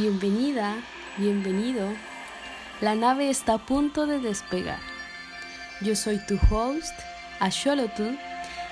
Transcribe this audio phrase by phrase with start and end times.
[0.00, 0.76] Bienvenida,
[1.16, 1.88] bienvenido.
[2.80, 4.78] La nave está a punto de despegar.
[5.80, 6.94] Yo soy tu host,
[7.40, 8.16] Asholotl,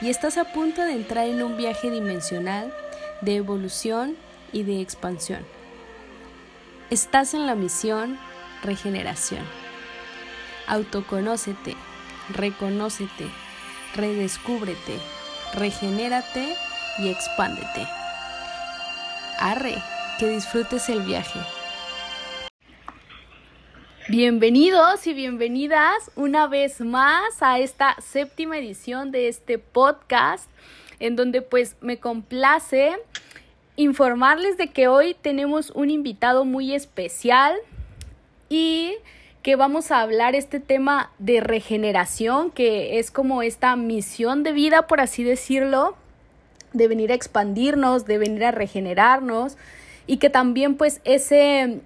[0.01, 2.73] y estás a punto de entrar en un viaje dimensional
[3.23, 4.17] de evolución
[4.53, 5.45] y de expansión.
[6.91, 8.21] Estás en la misión
[8.63, 9.45] regeneración.
[10.69, 11.75] Autoconócete,
[12.29, 13.27] reconócete,
[13.97, 15.01] redescúbrete,
[15.55, 16.55] regenérate
[17.01, 17.85] y expándete.
[19.41, 19.83] Arre
[20.19, 21.39] que disfrutes el viaje.
[24.09, 30.49] Bienvenidos y bienvenidas una vez más a esta séptima edición de este podcast
[31.01, 32.97] en donde pues me complace
[33.75, 37.57] informarles de que hoy tenemos un invitado muy especial
[38.49, 38.95] y
[39.43, 44.87] que vamos a hablar este tema de regeneración, que es como esta misión de vida,
[44.87, 45.97] por así decirlo,
[46.73, 49.57] de venir a expandirnos, de venir a regenerarnos,
[50.07, 51.81] y que también pues ese,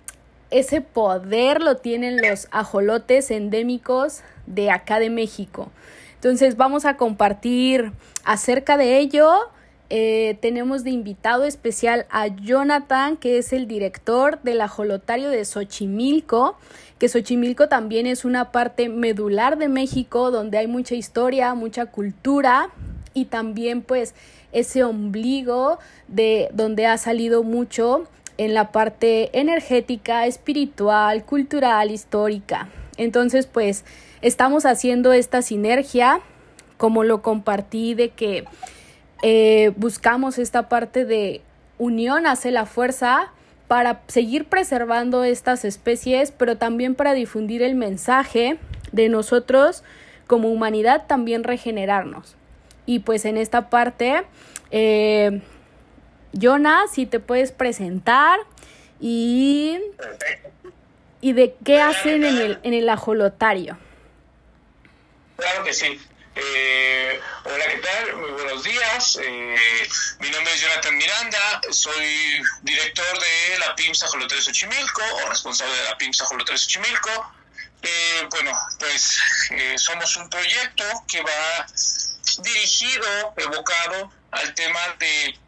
[0.50, 5.70] ese poder lo tienen los ajolotes endémicos de acá de México.
[6.14, 7.92] Entonces vamos a compartir
[8.24, 9.30] acerca de ello.
[9.88, 16.56] Eh, tenemos de invitado especial a Jonathan, que es el director del ajolotario de Xochimilco,
[16.98, 22.70] que Xochimilco también es una parte medular de México, donde hay mucha historia, mucha cultura
[23.14, 24.14] y también pues
[24.52, 28.06] ese ombligo de donde ha salido mucho
[28.38, 32.68] en la parte energética, espiritual, cultural, histórica.
[32.96, 33.84] Entonces, pues
[34.22, 36.20] estamos haciendo esta sinergia,
[36.78, 38.44] como lo compartí, de que
[39.22, 41.42] eh, buscamos esta parte de
[41.78, 43.32] unión hace la fuerza
[43.68, 48.58] para seguir preservando estas especies, pero también para difundir el mensaje
[48.92, 49.84] de nosotros
[50.26, 52.36] como humanidad también regenerarnos.
[52.90, 54.24] Y pues en esta parte,
[54.72, 55.40] eh,
[56.32, 58.40] Jonas, si te puedes presentar
[58.98, 59.78] y,
[61.20, 63.78] y de qué hacen en el, en el ajolotario.
[65.36, 66.00] Claro que sí.
[66.34, 68.16] Eh, hola, ¿qué tal?
[68.16, 69.20] Muy buenos días.
[69.22, 69.56] Eh,
[70.18, 75.84] mi nombre es Jonathan Miranda, soy director de la PIMS Ajolotario Xochimilco o responsable de
[75.84, 77.34] la PIMS Ajolotario Xochimilco.
[77.82, 79.18] Eh, bueno, pues
[79.76, 81.66] somos un proyecto que va
[82.38, 85.38] dirigido, evocado al tema de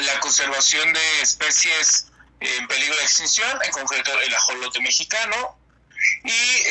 [0.00, 2.06] la conservación de especies
[2.40, 5.58] en peligro de extinción, en concreto el ajolote mexicano.
[6.24, 6.62] Y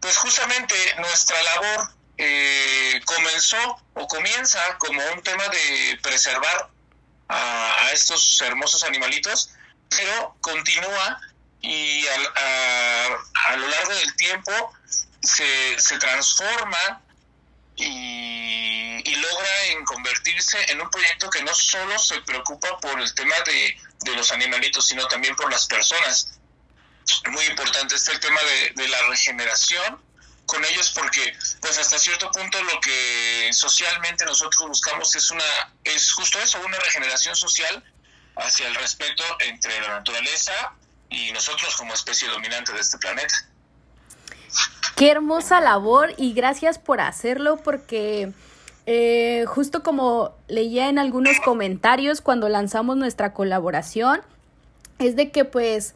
[0.00, 6.70] pues justamente nuestra labor eh, comenzó o comienza como un tema de preservar
[7.28, 9.50] a, estos hermosos animalitos,
[9.88, 11.20] pero continúa
[11.66, 14.52] y a, lo largo del tiempo
[15.22, 17.00] se, se transforma
[17.76, 23.12] y, y, logra en convertirse en un proyecto que no solo se preocupa por el
[23.14, 26.38] tema de, de los animalitos, sino también por las personas.
[27.30, 30.02] Muy importante está el tema de, de la regeneración
[30.46, 35.44] con ellos porque pues hasta cierto punto lo que socialmente nosotros buscamos es una
[35.84, 37.82] es justo eso una regeneración social
[38.36, 40.76] hacia el respeto entre la naturaleza
[41.10, 43.34] y nosotros como especie dominante de este planeta.
[44.96, 48.32] Qué hermosa labor y gracias por hacerlo porque
[48.86, 54.20] eh, justo como leía en algunos comentarios cuando lanzamos nuestra colaboración
[54.98, 55.94] es de que pues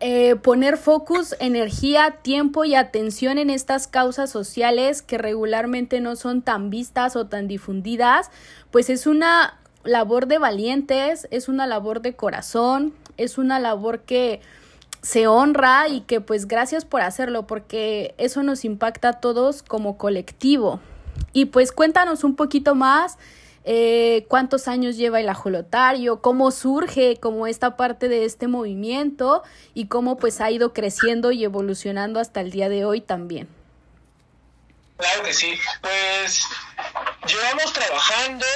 [0.00, 6.42] eh, poner focus, energía, tiempo y atención en estas causas sociales que regularmente no son
[6.42, 8.30] tan vistas o tan difundidas,
[8.70, 14.40] pues es una labor de valientes, es una labor de corazón, es una labor que
[15.02, 19.98] se honra y que pues gracias por hacerlo porque eso nos impacta a todos como
[19.98, 20.80] colectivo.
[21.32, 23.18] Y pues cuéntanos un poquito más
[23.64, 29.42] eh, cuántos años lleva el ajolotario, cómo surge como esta parte de este movimiento
[29.74, 33.48] y cómo pues ha ido creciendo y evolucionando hasta el día de hoy también.
[34.96, 35.52] Claro que sí,
[35.82, 36.46] pues
[37.26, 38.46] llevamos trabajando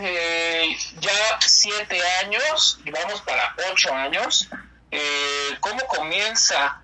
[0.00, 4.48] eh, ya siete años, vamos para ocho años.
[4.90, 6.80] Eh, ¿Cómo comienza?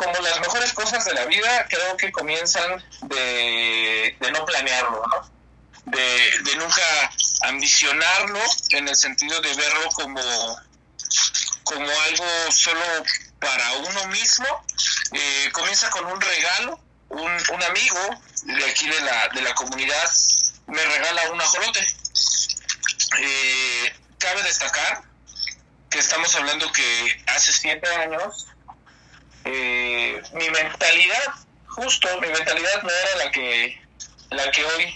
[0.00, 5.02] como las mejores cosas de la vida, creo que comienzan de, no planearlo,
[5.84, 6.82] de, nunca
[7.42, 8.40] ambicionarlo
[8.70, 10.22] en el sentido de verlo como,
[11.64, 12.80] como algo solo
[13.40, 14.46] para uno mismo.
[15.12, 16.80] Eh, comienza con un regalo,
[17.10, 20.10] un, un, amigo de aquí de la, de la comunidad
[20.70, 21.86] me regala un ajolote.
[23.18, 25.02] Eh, cabe destacar
[25.90, 28.46] que estamos hablando que hace siete años
[29.44, 31.34] eh, mi mentalidad,
[31.66, 33.82] justo mi mentalidad no era la que,
[34.30, 34.94] la que hoy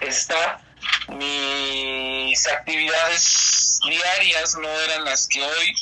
[0.00, 0.60] está.
[1.08, 5.74] Mis actividades diarias no eran las que hoy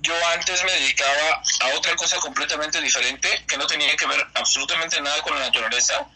[0.00, 5.00] yo antes me dedicaba a otra cosa completamente diferente, que no tenía que ver absolutamente
[5.00, 6.06] nada con la naturaleza.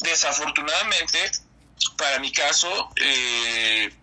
[0.00, 1.32] Desafortunadamente,
[1.96, 3.94] para mi caso, eh,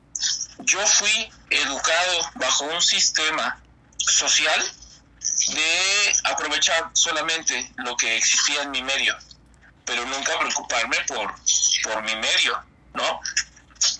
[0.59, 3.61] yo fui educado bajo un sistema
[3.99, 4.73] social
[5.47, 9.17] de aprovechar solamente lo que existía en mi medio,
[9.85, 11.33] pero nunca preocuparme por,
[11.83, 12.63] por mi medio,
[12.93, 13.21] ¿no?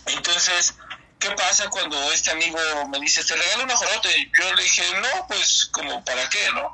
[0.08, 0.76] Entonces,
[1.20, 4.32] ¿qué pasa cuando este amigo me dice, te regalo un ajolote?
[4.38, 6.72] Yo le dije, no, pues, como, ¿para qué, no?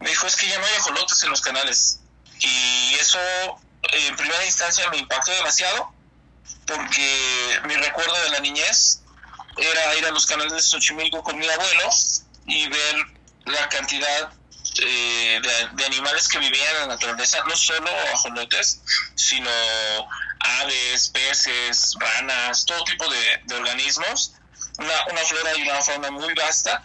[0.00, 2.00] Me dijo, es que ya no hay ajolotes en los canales.
[2.40, 3.18] Y eso,
[3.92, 5.92] en primera instancia, me impactó demasiado,
[6.66, 9.00] porque mi recuerdo de la niñez
[9.56, 11.90] era ir a los canales de Xochimilco con mi abuelo
[12.46, 12.96] y ver
[13.46, 14.32] la cantidad
[14.82, 15.40] eh,
[15.74, 18.80] de, animales que vivían en la naturaleza, no solo ajolotes,
[19.14, 19.50] sino
[20.40, 24.34] aves, peces, ranas, todo tipo de, organismos,
[24.78, 26.82] una, una, flora y una fauna muy vasta.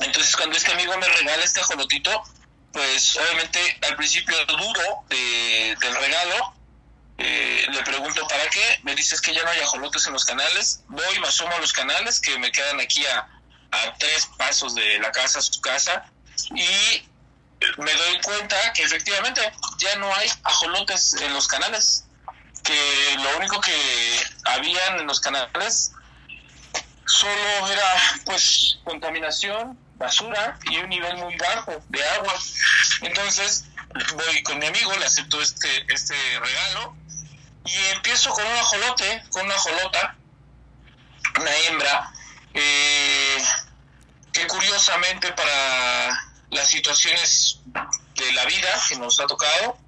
[0.00, 2.24] Entonces cuando este amigo me regala este ajolotito,
[2.72, 6.53] pues obviamente al principio dudo del regalo,
[7.18, 10.80] eh, le pregunto para qué, me dices que ya no hay ajolotes en los canales,
[10.88, 13.28] voy, me asomo a los canales que me quedan aquí a,
[13.70, 16.06] a tres pasos de la casa su casa
[16.54, 17.08] y
[17.78, 19.40] me doy cuenta que efectivamente
[19.78, 22.04] ya no hay ajolotes en los canales,
[22.62, 25.92] que lo único que habían en los canales
[27.06, 32.34] solo era pues contaminación, basura y un nivel muy bajo de agua.
[33.02, 33.66] Entonces
[34.14, 36.96] voy con mi amigo, le acepto este, este regalo
[37.64, 40.16] y empiezo con un ajolote, con una ajolota,
[41.40, 42.12] una hembra,
[42.52, 43.42] eh,
[44.32, 47.60] que curiosamente para las situaciones
[48.14, 49.78] de la vida que nos ha tocado,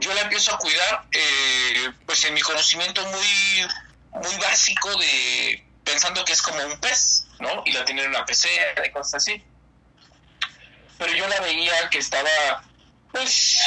[0.00, 3.68] yo la empiezo a cuidar, eh, pues en mi conocimiento muy,
[4.22, 7.62] muy básico de pensando que es como un pez, ¿no?
[7.64, 9.42] Y la tiene en una pecera y cosas así.
[10.98, 12.62] Pero yo la veía que estaba,
[13.12, 13.58] pues,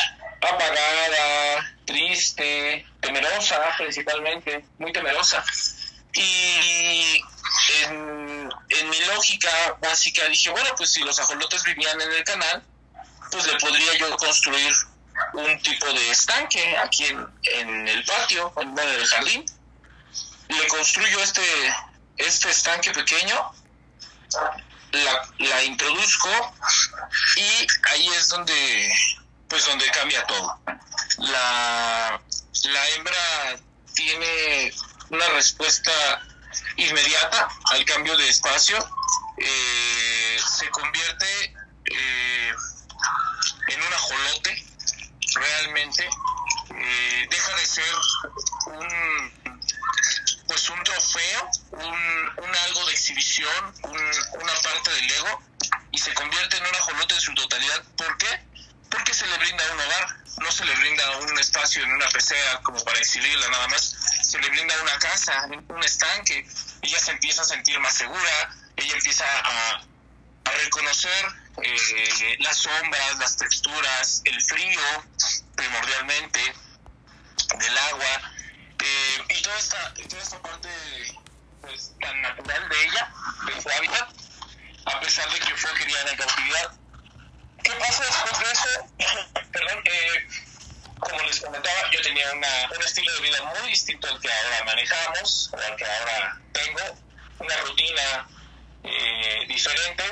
[0.42, 5.44] apagada, triste, temerosa principalmente, muy temerosa.
[6.14, 7.22] Y
[7.84, 8.50] en,
[8.90, 12.64] mi lógica básica dije, bueno, pues si los ajolotes vivían en el canal,
[13.32, 14.74] pues le podría yo construir
[15.34, 19.46] un tipo de estanque aquí en, en el patio, en el jardín.
[20.48, 21.44] Le construyo este,
[22.18, 23.52] este estanque pequeño,
[25.38, 26.56] la introduzco
[27.36, 28.92] y ahí es donde
[29.50, 30.60] pues donde cambia todo.
[31.18, 32.22] La,
[32.64, 33.60] la hembra
[33.94, 34.74] tiene
[35.10, 35.92] una respuesta
[36.78, 38.78] inmediata al cambio de espacio,
[39.38, 41.54] eh, se convierte
[41.86, 42.54] eh,
[43.68, 44.66] en un ajolote
[45.34, 46.10] realmente,
[46.76, 47.96] eh, deja de ser
[48.68, 49.60] un
[50.48, 55.44] pues un trofeo, un, algo de exhibición, un, una parte del ego
[55.92, 57.84] y se convierte en un ajolote en su totalidad.
[57.96, 58.49] ¿Por qué?
[58.90, 62.60] Porque se le brinda un hogar, no se le brinda un espacio en una pecera
[62.64, 66.48] como para exhibirla nada más, se le brinda una casa, un estanque,
[66.82, 69.82] ella se empieza a sentir más segura, ella empieza a,
[70.64, 71.26] reconocer
[71.62, 74.82] eh, las sombras, las texturas, el frío,
[75.56, 76.40] primordialmente,
[77.60, 78.32] del agua,
[78.84, 80.70] eh, y toda esta, toda esta parte
[81.62, 83.14] pues, tan natural de ella,
[83.46, 84.10] de su hábitat,
[84.86, 86.72] a pesar de que fue criada en cautividad,
[87.64, 89.30] ¿Qué pasa después de eso?
[89.52, 90.28] Perdón, eh,
[91.00, 94.64] como les comentaba, yo tenía una, un estilo de vida muy distinto al que ahora
[94.66, 96.82] manejamos, o al que ahora tengo,
[97.40, 98.30] una rutina
[98.84, 100.04] eh, diferente.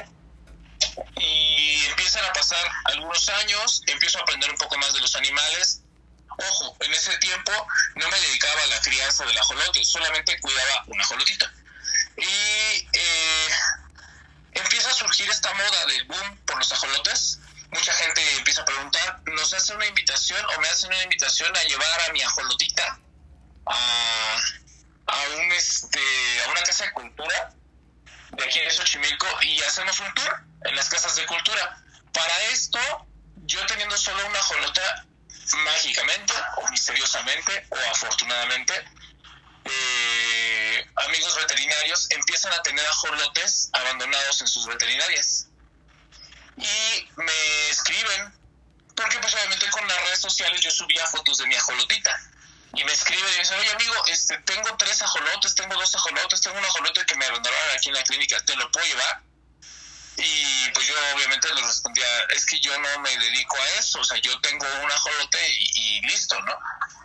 [1.15, 5.81] Y empiezan a pasar algunos años, empiezo a aprender un poco más de los animales.
[6.29, 7.51] Ojo, en ese tiempo
[7.95, 11.51] no me dedicaba a la crianza del ajolote, solamente cuidaba una ajolotita.
[12.17, 13.49] Y eh,
[14.97, 17.39] surgir esta moda del boom por los ajolotes.
[17.71, 21.63] Mucha gente empieza a preguntar, ¿nos hace una invitación o me hacen una invitación a
[21.63, 22.99] llevar a mi ajolotita
[23.65, 24.37] a,
[25.07, 25.99] a, un, este,
[26.45, 27.53] a una casa de cultura
[28.31, 31.83] de aquí de Xochimilco y hacemos un tour en las casas de cultura?
[32.13, 32.79] Para esto,
[33.45, 35.05] yo teniendo solo una ajolota,
[35.65, 38.73] mágicamente o misteriosamente o afortunadamente,
[39.69, 45.47] eh, amigos veterinarios empiezan a tener ajolotes abandonados en sus veterinarias.
[46.57, 48.33] Y me escriben,
[48.95, 52.19] porque pues obviamente con las redes sociales yo subía fotos de mi ajolotita.
[52.73, 56.57] Y me escriben y dicen, oye amigo, este, tengo tres ajolotes, tengo dos ajolotes, tengo
[56.57, 59.26] un ajolote que me abandonaron aquí en la clínica, ¿te lo puedo llevar?
[60.17, 64.03] Y pues yo obviamente les respondía, es que yo no me dedico a eso, o
[64.03, 65.39] sea, yo tengo un ajolote
[65.75, 66.57] y, listo, ¿no?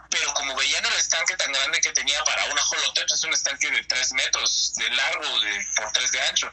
[0.09, 3.33] pero como veían el estanque tan grande que tenía para un ajolote, pues es un
[3.33, 6.53] estanque de 3 metros de largo de, por 3 de ancho.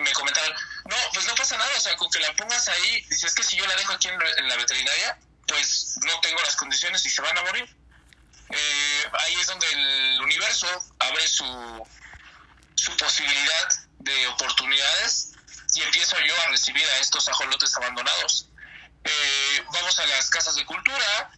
[0.00, 3.34] me, comentaron, no, pues no pasa nada, o sea, con que la pongas ahí, dices
[3.34, 7.10] que si yo la dejo aquí en, la veterinaria, pues no tengo las condiciones y
[7.10, 7.76] se van a morir.
[8.50, 10.66] Eh, ahí es donde el universo
[11.00, 11.88] abre su,
[12.76, 15.32] su posibilidad de oportunidades
[15.74, 18.48] y empiezo yo a recibir a estos ajolotes abandonados.
[19.04, 21.30] Eh, vamos a las casas de cultura,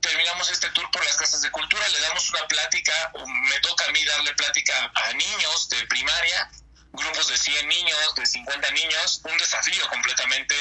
[0.00, 3.92] terminamos este tour por las casas de cultura, le damos una plática, me toca a
[3.92, 6.50] mí darle plática a niños de primaria,
[6.92, 10.54] grupos de 100 niños, de 50 niños, un desafío completamente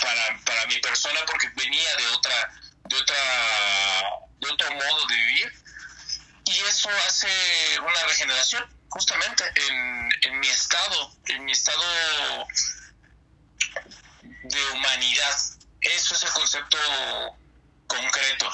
[0.00, 2.52] para, para mi persona porque venía de otra,
[2.84, 3.16] de otra,
[4.38, 5.52] de otro modo de vivir
[6.44, 7.28] y eso hace
[7.80, 9.44] una regeneración justamente
[10.24, 11.84] en, mi estado, en mi estado
[14.42, 15.36] de humanidad.
[15.80, 16.78] Eso es el concepto
[17.86, 18.50] concreto.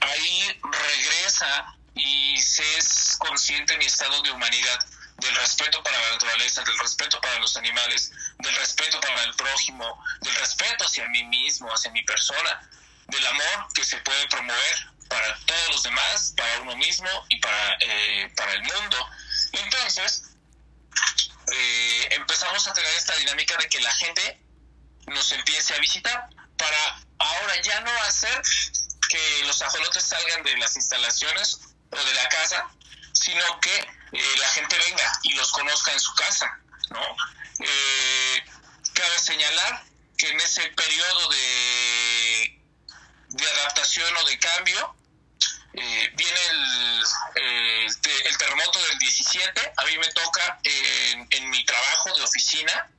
[0.00, 4.78] Ahí regresa y se es consciente mi estado de humanidad,
[5.16, 10.02] del respeto para la naturaleza, del respeto para los animales, del respeto para el prójimo,
[10.20, 12.68] del respeto hacia mí mismo, hacia mi persona,
[13.06, 17.76] del amor que se puede promover para todos los demás, para uno mismo y para,
[17.80, 19.10] eh, para el mundo.
[19.52, 20.22] Entonces,
[21.52, 24.40] eh, empezamos a tener esta dinámica de que la gente
[25.06, 28.42] nos empiece a visitar para ahora ya no hacer
[29.08, 32.68] que los ajolotes salgan de las instalaciones o de la casa,
[33.12, 33.76] sino que
[34.12, 37.02] eh, la gente venga y los conozca en su casa, ¿no?
[37.58, 38.44] Eh,
[38.92, 39.84] cabe señalar
[40.16, 42.62] que en ese periodo de,
[43.30, 44.96] de adaptación o de cambio,
[45.72, 47.86] eh, viene el,
[48.26, 52.90] el, terremoto del 17, a mí me toca en, mi trabajo de oficina,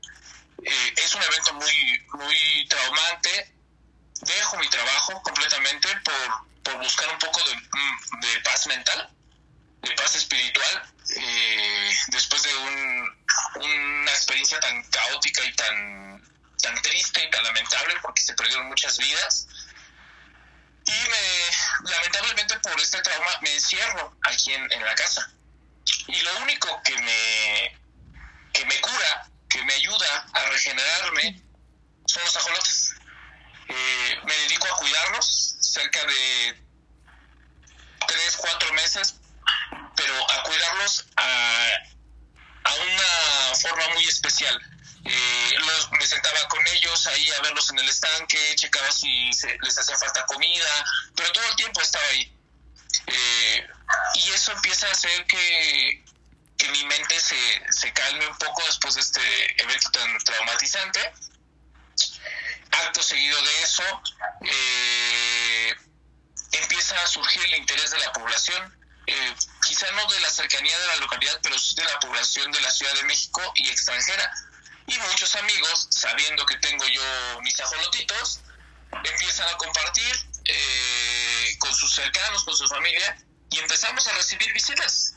[0.64, 3.54] eh, es un evento muy, muy traumante.
[4.22, 9.10] Dejo mi trabajo completamente por, por buscar un poco de, mm, paz mental,
[9.82, 13.26] de paz espiritual, eh, después de un,
[13.56, 16.24] una experiencia tan caótica y tan,
[16.62, 19.48] tan triste y tan lamentable porque se perdieron muchas vidas.
[20.92, 25.32] Y me, lamentablemente por este trauma me encierro aquí en, la casa.
[26.08, 27.80] Y lo único que me,
[28.54, 31.42] que me cura que me ayuda a regenerarme
[32.06, 32.96] son los ajolotes.
[33.70, 36.62] Eh, me dedico a cuidarlos cerca de
[38.08, 39.16] tres, cuatro meses,
[39.96, 41.70] pero a cuidarlos a,
[42.66, 44.60] a una forma muy especial.
[45.04, 49.32] Eh, los, me sentaba con ellos ahí a verlos en el estanque, checaba si
[49.62, 52.38] les hacía falta comida, pero todo el tiempo estaba ahí.
[53.08, 53.68] Eh,
[54.16, 56.04] y eso empieza a hacer que,
[56.58, 57.38] que mi mente se,
[57.72, 61.14] se calme un poco después de este evento tan traumatizante.
[62.72, 63.84] Acto seguido de eso,
[64.46, 65.76] eh,
[66.52, 68.78] empieza a surgir el interés de la población,
[69.08, 72.62] eh, quizá no de la cercanía de la localidad, pero sí de la población de
[72.62, 74.32] la Ciudad de México y extranjera.
[74.92, 77.02] Y muchos amigos, sabiendo que tengo yo
[77.44, 78.42] mis ajolotitos,
[78.92, 83.18] empiezan a compartir eh, con sus cercanos, con su familia,
[83.52, 85.14] y empezamos a recibir visitas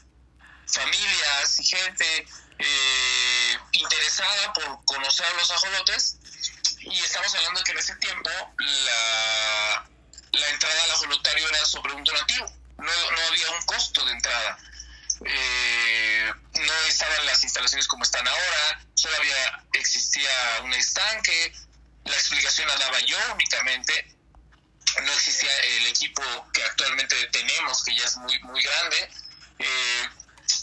[0.69, 2.27] familias y gente
[2.59, 6.19] eh, interesada por conocer a los ajolotes.
[6.79, 9.91] Y estamos hablando de que en ese tiempo la,
[10.35, 12.47] la entrada al ajolotario era sobre un donativo,
[12.79, 14.57] no, no había un costo de entrada.
[15.25, 21.53] Eh, no estaban las instalaciones como están ahora, había, existía un estanque,
[22.05, 24.15] la explicación la daba yo únicamente,
[25.03, 29.11] no existía el equipo que actualmente tenemos, que ya es muy, muy grande.
[29.59, 30.09] Eh,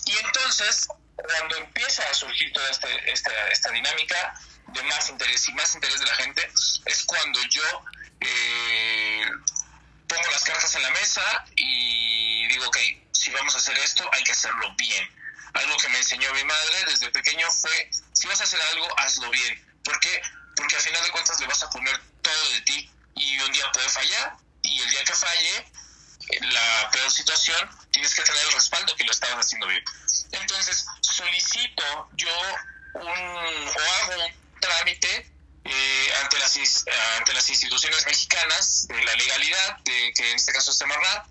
[0.06, 4.34] y entonces, cuando empieza a surgir toda este, esta, esta dinámica
[4.68, 6.50] de más interés y más interés de la gente,
[6.86, 7.84] es cuando yo
[8.22, 9.26] eh,
[10.08, 12.78] pongo las cartas en la mesa y digo, ok,
[13.12, 15.21] si vamos a hacer esto, hay que hacerlo bien.
[15.54, 19.30] Algo que me enseñó mi madre desde pequeño fue, si vas a hacer algo, hazlo
[19.32, 19.80] bien.
[19.84, 20.22] ¿Por qué?
[20.56, 23.72] Porque al final de cuentas le vas a poner todo de ti y un día
[23.72, 25.72] puede fallar y el día que falle,
[26.42, 29.84] la peor situación, tienes que tener el respaldo que lo estabas haciendo bien.
[30.32, 32.30] Entonces, solicito yo
[32.94, 35.32] un, o hago un trámite
[35.64, 36.86] eh, ante, las,
[37.18, 41.28] ante las instituciones mexicanas de la legalidad, de, que en este caso es Semarnat,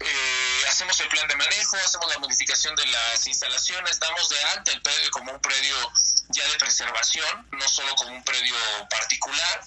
[0.00, 4.72] eh, hacemos el plan de manejo, hacemos la modificación de las instalaciones, damos de alta
[4.72, 5.92] el predio como un predio
[6.28, 8.54] ya de preservación, no solo como un predio
[8.90, 9.64] particular,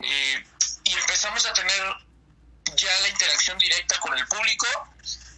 [0.00, 0.44] eh,
[0.84, 1.82] y empezamos a tener
[2.74, 4.66] ya la interacción directa con el público,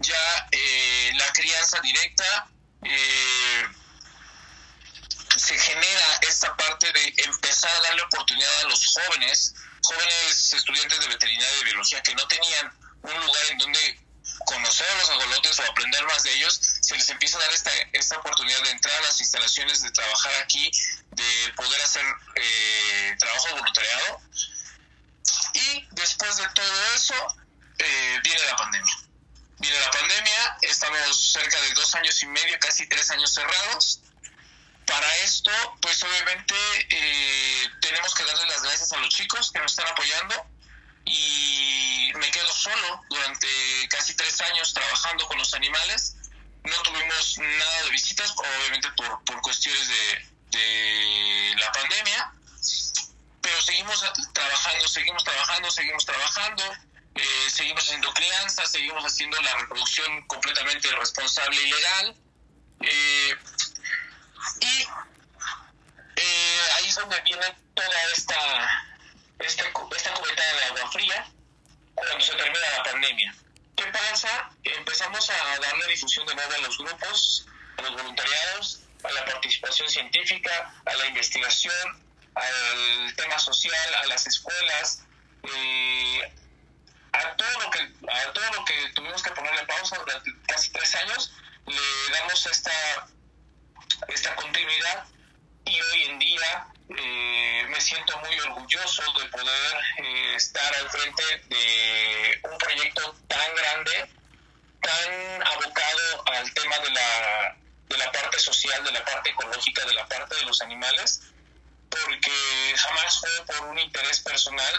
[0.00, 2.46] ya eh, la crianza directa,
[2.82, 3.66] eh,
[5.36, 11.08] se genera esta parte de empezar a darle oportunidad a los jóvenes, jóvenes estudiantes de
[11.08, 12.72] veterinaria y de biología que no tenían
[13.12, 14.00] un lugar en donde
[14.46, 17.70] conocer a los ajolotes o aprender más de ellos, se les empieza a dar esta,
[17.92, 20.70] esta oportunidad de entrar a las instalaciones, de trabajar aquí,
[21.10, 22.04] de poder hacer
[22.36, 24.20] eh, trabajo voluntariado.
[25.52, 27.14] Y después de todo eso,
[27.78, 28.98] eh, viene la pandemia.
[29.58, 34.00] Viene la pandemia, estamos cerca de dos años y medio, casi tres años cerrados.
[34.86, 36.54] Para esto, pues obviamente
[36.90, 40.53] eh, tenemos que darle las gracias a los chicos que nos están apoyando
[41.04, 43.48] y me quedo solo durante
[43.88, 46.16] casi tres años trabajando con los animales.
[46.62, 52.32] No tuvimos nada de visitas, obviamente por, por cuestiones de, de la pandemia,
[53.42, 56.62] pero seguimos trabajando, seguimos trabajando, seguimos trabajando,
[57.14, 62.16] eh, seguimos haciendo crianza, seguimos haciendo la reproducción completamente responsable y legal.
[62.80, 63.36] Eh,
[64.60, 64.86] y
[66.16, 68.93] eh, ahí es donde viene toda esta
[69.38, 71.26] esta, esta cubeta de agua fría
[71.94, 73.34] cuando se termina la pandemia.
[73.76, 74.50] ¿Qué pasa?
[74.62, 79.88] Empezamos a darle difusión de nuevo a los grupos, a los voluntariados, a la participación
[79.88, 85.02] científica, a la investigación, al tema social, a las escuelas,
[85.42, 86.32] eh,
[87.12, 90.94] a todo lo que a todo lo que tuvimos que ponerle pausa durante casi tres
[90.96, 91.32] años,
[91.66, 93.06] le damos esta
[94.08, 95.06] esta continuidad
[95.64, 101.22] y hoy en día eh, me siento muy orgulloso de poder eh, estar al frente
[101.48, 104.06] de un proyecto tan grande,
[104.82, 107.56] tan abocado al tema de la,
[107.88, 111.22] de la parte social, de la parte ecológica, de la parte de los animales,
[111.88, 114.74] porque jamás fue por un interés personal.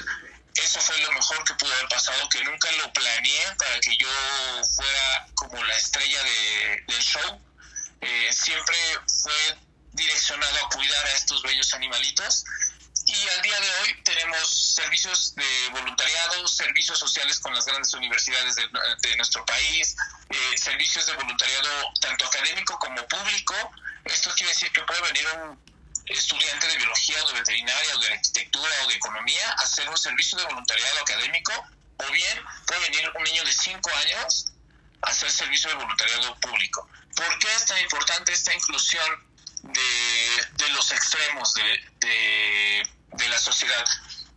[0.54, 4.08] Eso fue lo mejor que pudo haber pasado, que nunca lo planeé para que yo
[4.76, 7.42] fuera como la estrella de, del show.
[8.02, 8.76] Eh, siempre
[9.22, 9.58] fue
[9.96, 12.46] direccionado a cuidar a estos bellos animalitos.
[13.08, 18.56] Y al día de hoy tenemos servicios de voluntariado, servicios sociales con las grandes universidades
[18.56, 19.96] de, nuestro país,
[20.30, 23.54] eh, servicios de voluntariado tanto académico como público.
[24.06, 25.60] Esto quiere decir que puede venir un
[26.08, 29.98] estudiante de biología o de veterinaria o de arquitectura o de economía a hacer un
[29.98, 31.54] servicio de voluntariado académico
[31.98, 34.52] o bien puede venir un niño de 5 años
[35.02, 36.90] a hacer servicio de voluntariado público.
[37.16, 39.25] ¿Por qué es tan importante esta inclusión
[39.74, 43.86] de, los extremos de, de, la sociedad.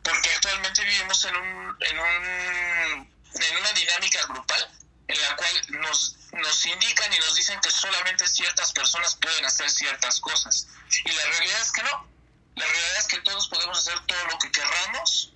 [0.03, 4.71] Porque actualmente vivimos en, un, en, un, en una dinámica grupal
[5.09, 9.69] en la cual nos, nos indican y nos dicen que solamente ciertas personas pueden hacer
[9.71, 10.69] ciertas cosas.
[11.05, 12.09] Y la realidad es que no.
[12.57, 15.33] La realidad es que todos podemos hacer todo lo que querramos,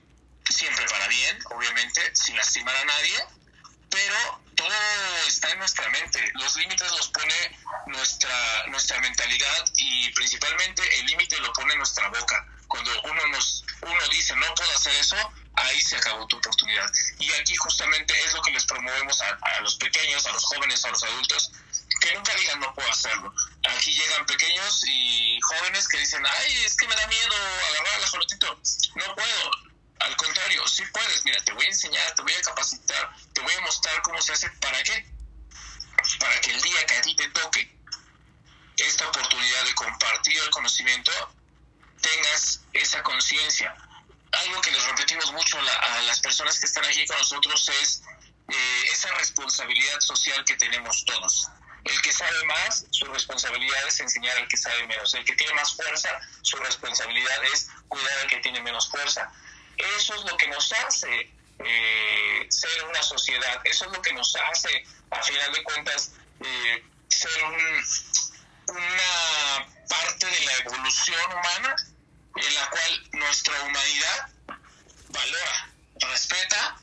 [0.48, 3.24] siempre para bien, obviamente, sin lastimar a nadie,
[3.90, 4.68] pero todo
[5.26, 6.30] está en nuestra mente.
[6.34, 12.46] Los límites los pone nuestra, nuestra mentalidad y principalmente el límite lo pone nuestra boca.
[12.68, 15.16] Cuando uno, nos, uno dice no puedo hacer eso,
[15.54, 16.90] ahí se acabó tu oportunidad.
[17.18, 20.88] Y aquí justamente es lo que les promovemos a, los pequeños, a los jóvenes, a
[20.90, 21.52] los adultos,
[22.00, 23.32] que nunca digan no puedo hacerlo.
[23.76, 27.34] Aquí llegan pequeños y jóvenes que dicen, ay, es que me da miedo
[27.68, 28.60] agarrar al ajolotito.
[28.96, 29.71] No puedo
[30.04, 33.54] al contrario, sí puedes, mira, te voy a enseñar, te voy a capacitar, te voy
[33.54, 34.50] a mostrar cómo se hace.
[34.50, 35.06] ¿Para qué?
[36.18, 37.78] Para que el día que a ti te toque
[38.76, 41.12] esta oportunidad de compartir el conocimiento,
[42.00, 43.76] tengas esa conciencia.
[44.32, 48.02] Algo que les repetimos mucho a las personas que están aquí con nosotros es
[48.48, 51.48] eh, esa responsabilidad social que tenemos todos.
[51.84, 55.12] El que sabe más, su responsabilidad es enseñar al que sabe menos.
[55.14, 56.08] El que tiene más fuerza,
[56.42, 59.32] su responsabilidad es cuidar al que tiene menos fuerza.
[59.76, 64.34] Eso es lo que nos hace eh, ser una sociedad, eso es lo que nos
[64.36, 67.30] hace, a final de cuentas, eh, ser
[68.66, 71.76] una parte de la evolución humana
[72.36, 74.28] en la cual nuestra humanidad
[75.08, 76.80] valora, respeta,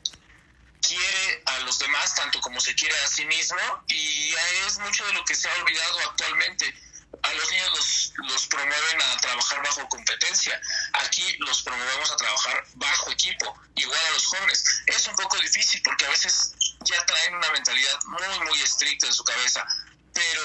[0.80, 4.34] quiere a los demás tanto como se quiere a sí mismo y
[4.66, 6.74] es mucho de lo que se ha olvidado actualmente
[7.22, 10.60] a los niños los, los, promueven a trabajar bajo competencia.
[10.92, 14.64] Aquí los promovemos a trabajar bajo equipo, igual a los jóvenes.
[14.86, 16.52] Es un poco difícil porque a veces
[16.84, 19.66] ya traen una mentalidad muy, muy estricta en su cabeza.
[20.12, 20.42] Pero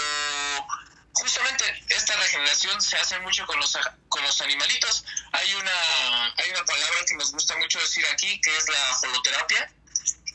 [1.14, 3.78] justamente esta regeneración se hace mucho con los,
[4.10, 5.06] con los animalitos.
[5.32, 9.72] Hay una, hay una palabra que nos gusta mucho decir aquí, que es la holoterapia,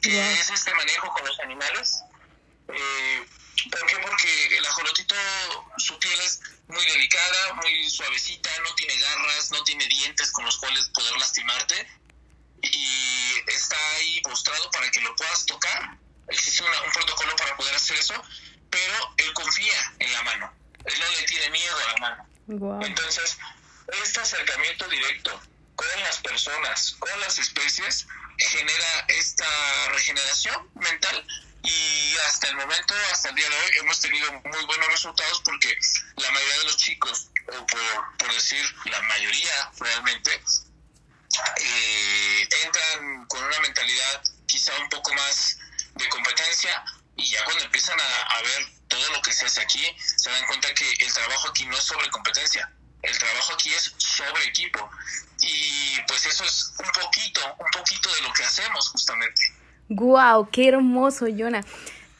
[0.02, 2.02] que es este manejo con los animales.
[2.68, 3.26] Eh.
[3.68, 3.98] Porque
[5.78, 10.58] su piel es muy delicada, muy suavecita, no tiene garras, no tiene dientes con los
[10.58, 11.88] cuales poder lastimarte
[12.62, 15.96] y está ahí postrado para que lo puedas tocar.
[16.28, 18.22] Existe un protocolo para poder hacer eso,
[18.70, 20.52] pero él confía en la mano,
[20.84, 22.84] él no le tiene miedo a la mano.
[22.84, 23.38] Entonces,
[24.04, 25.40] este acercamiento directo
[25.74, 28.06] con las personas, con las especies,
[28.38, 31.26] genera esta regeneración mental
[31.62, 35.76] y hasta el momento, hasta el día de hoy, hemos tenido muy buenos resultados porque
[36.16, 40.42] la mayoría de los chicos, o por, por decir la mayoría realmente,
[41.56, 45.58] eh, entran con una mentalidad quizá un poco más
[45.94, 46.84] de competencia
[47.16, 50.46] y ya cuando empiezan a, a, ver todo lo que se hace aquí, se dan
[50.46, 54.90] cuenta que el trabajo aquí no es sobre competencia, el trabajo aquí es sobre equipo
[55.40, 59.59] y pues eso es un poquito, un poquito de lo que hacemos justamente.
[59.90, 60.48] ¡Guau!
[60.50, 61.64] ¡Qué hermoso, Jonah!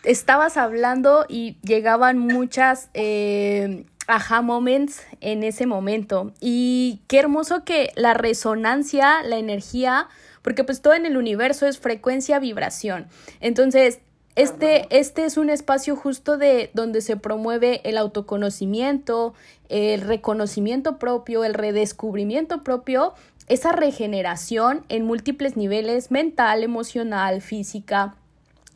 [0.02, 6.32] Estabas hablando y llegaban muchas eh, aha moments en ese momento.
[6.40, 10.08] Y qué hermoso que la resonancia, la energía,
[10.42, 13.06] porque pues todo en el universo es frecuencia, vibración.
[13.40, 14.00] Entonces,
[14.34, 19.34] este, este es un espacio justo de donde se promueve el autoconocimiento,
[19.68, 23.14] el reconocimiento propio, el redescubrimiento propio
[23.50, 28.14] esa regeneración en múltiples niveles, mental, emocional, física,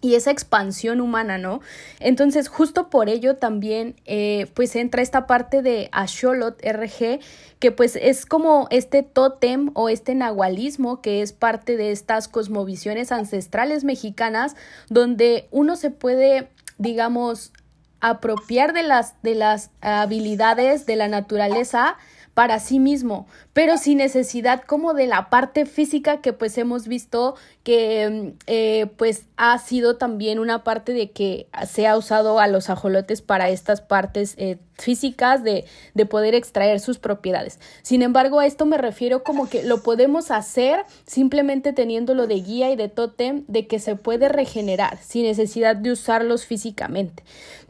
[0.04, 1.62] y esa expansión humana, ¿no?
[1.98, 7.20] Entonces, justo por ello también, eh, pues entra esta parte de Asholot RG,
[7.58, 13.12] que pues es como este tótem o este nahualismo que es parte de estas cosmovisiones
[13.12, 14.56] ancestrales mexicanas,
[14.90, 17.54] donde uno se puede, digamos,
[18.00, 21.96] apropiar de las, de las habilidades de la naturaleza,
[22.34, 27.36] para sí mismo, pero sin necesidad como de la parte física que pues hemos visto
[27.62, 32.70] que eh, pues ha sido también una parte de que se ha usado a los
[32.70, 37.60] ajolotes para estas partes eh, físicas de, de poder extraer sus propiedades.
[37.82, 42.72] Sin embargo, a esto me refiero como que lo podemos hacer simplemente teniéndolo de guía
[42.72, 47.22] y de tótem de que se puede regenerar sin necesidad de usarlos físicamente.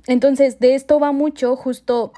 [0.06, 2.12] Entonces, de esto va mucho justo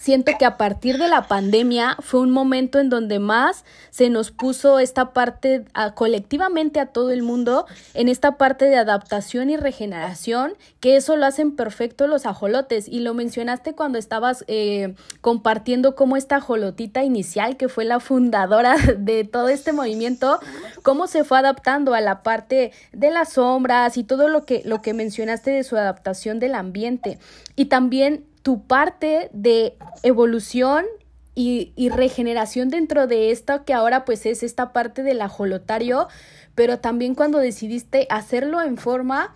[0.00, 4.30] siento que a partir de la pandemia fue un momento en donde más se nos
[4.30, 10.54] puso esta parte colectivamente a todo el mundo en esta parte de adaptación y regeneración,
[10.80, 12.88] que eso lo hacen perfecto los ajolotes.
[12.88, 18.76] Y lo mencionaste cuando estabas eh, compartiendo cómo esta ajolotita inicial, que fue la fundadora
[18.98, 20.40] de todo este movimiento,
[20.82, 24.80] cómo se fue adaptando a la parte de las sombras y todo lo que, lo
[24.80, 27.18] que mencionaste de su adaptación del ambiente.
[27.54, 30.84] Y también tu parte de evolución
[31.34, 36.08] y, y, regeneración dentro de esto que ahora pues es esta parte del ajolotario,
[36.54, 39.32] pero también cuando decidiste hacerlo en forma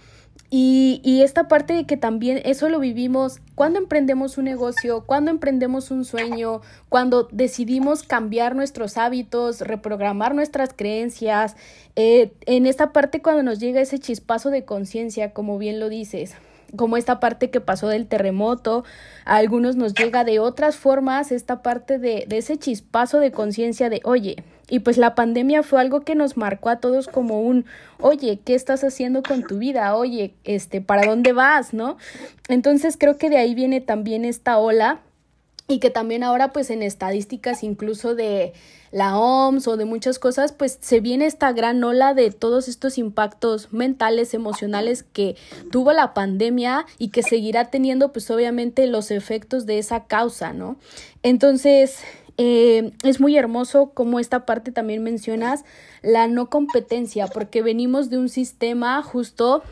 [0.50, 5.30] y, y, esta parte de que también eso lo vivimos cuando emprendemos un negocio, cuando
[5.30, 11.56] emprendemos un sueño, cuando decidimos cambiar nuestros hábitos, reprogramar nuestras creencias,
[11.96, 16.34] eh, en esta parte cuando nos llega ese chispazo de conciencia, como bien lo dices,
[16.76, 18.84] como esta parte que pasó del terremoto,
[19.24, 23.90] a algunos nos llega de otras formas esta parte de, de ese chispazo de conciencia
[23.90, 24.36] de, oye,
[24.68, 27.66] y pues la pandemia fue algo que nos marcó a todos como un,
[28.00, 29.94] oye, ¿qué estás haciendo con tu vida?
[29.94, 31.74] Oye, este, ¿para dónde vas?
[31.74, 31.98] ¿No?
[32.48, 35.00] Entonces creo que de ahí viene también esta ola
[35.66, 38.52] y que también ahora pues en estadísticas incluso de
[38.92, 42.98] la OMS o de muchas cosas pues se viene esta gran ola de todos estos
[42.98, 45.36] impactos mentales, emocionales que
[45.72, 50.76] tuvo la pandemia y que seguirá teniendo pues obviamente los efectos de esa causa, ¿no?
[51.22, 51.98] Entonces
[52.36, 55.64] eh, es muy hermoso como esta parte también mencionas
[56.02, 59.62] la no competencia porque venimos de un sistema justo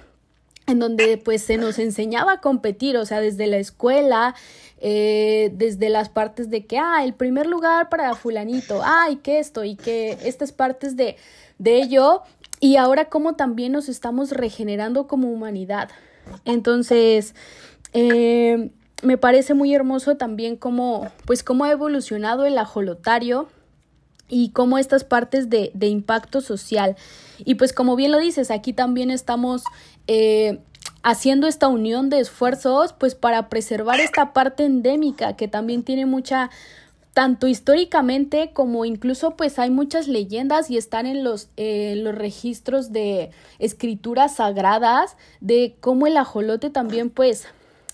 [0.67, 4.35] en donde pues se nos enseñaba a competir, o sea, desde la escuela,
[4.81, 9.39] eh, desde las partes de que, ah, el primer lugar para fulanito, ah, y que
[9.39, 11.17] esto, y que estas partes de,
[11.59, 12.23] de ello,
[12.61, 15.91] y ahora como también nos estamos regenerando como humanidad.
[16.45, 17.35] Entonces,
[17.93, 18.71] eh,
[19.03, 23.49] me parece muy hermoso también cómo, pues cómo ha evolucionado el ajolotario
[24.33, 26.97] y cómo estas partes de, de impacto social.
[27.45, 29.63] Y pues como bien lo dices, aquí también estamos
[30.07, 30.59] eh,
[31.03, 36.49] haciendo esta unión de esfuerzos pues para preservar esta parte endémica que también tiene mucha
[37.13, 42.91] tanto históricamente como incluso pues hay muchas leyendas y están en los, eh, los registros
[42.91, 47.47] de escrituras sagradas de cómo el ajolote también pues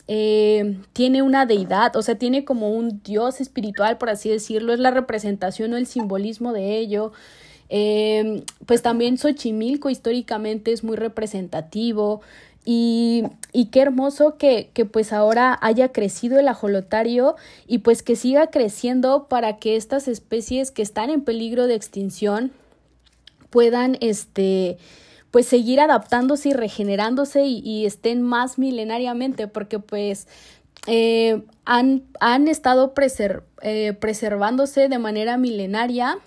[0.08, 4.80] eh, tiene una deidad, o sea, tiene como un dios espiritual, por así decirlo, es
[4.80, 7.12] la representación o el simbolismo de ello.
[7.68, 12.22] Eh, pues también Xochimilco históricamente es muy representativo
[12.64, 18.16] y, y qué hermoso que, que, pues ahora haya crecido el ajolotario y pues que
[18.16, 22.52] siga creciendo para que estas especies que están en peligro de extinción
[23.50, 24.78] puedan este
[25.30, 30.26] pues seguir adaptándose y regenerándose y, estén más milenariamente porque pues
[30.86, 36.18] eh, han, han, estado preser, eh, preservándose de manera milenaria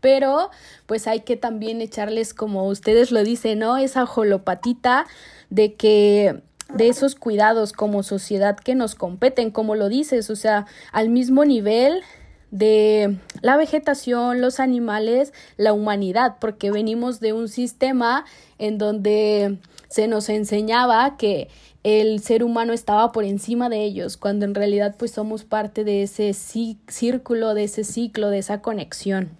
[0.00, 0.50] pero
[0.86, 3.76] pues hay que también echarles como ustedes lo dicen, ¿no?
[3.76, 5.06] Esa jolopatita
[5.50, 10.66] de que de esos cuidados como sociedad que nos competen, como lo dices, o sea,
[10.92, 12.02] al mismo nivel
[12.50, 18.24] de la vegetación, los animales, la humanidad, porque venimos de un sistema
[18.58, 19.58] en donde
[19.88, 21.48] se nos enseñaba que
[21.84, 26.02] el ser humano estaba por encima de ellos, cuando en realidad pues somos parte de
[26.02, 29.30] ese círculo, de ese ciclo, de esa conexión.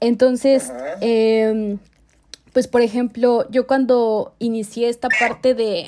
[0.00, 1.76] Entonces, eh,
[2.52, 5.86] pues por ejemplo, yo cuando inicié esta parte de,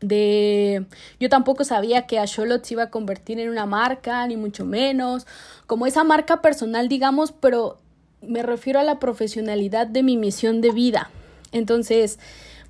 [0.00, 0.86] de
[1.18, 5.26] yo tampoco sabía que Asholot se iba a convertir en una marca, ni mucho menos,
[5.66, 7.78] como esa marca personal, digamos, pero
[8.20, 11.10] me refiero a la profesionalidad de mi misión de vida.
[11.52, 12.18] Entonces,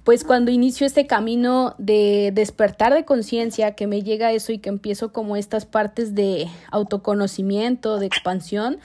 [0.05, 4.71] pues cuando inicio este camino de despertar de conciencia, que me llega eso y que
[4.71, 8.79] empiezo como estas partes de autoconocimiento, de expansión,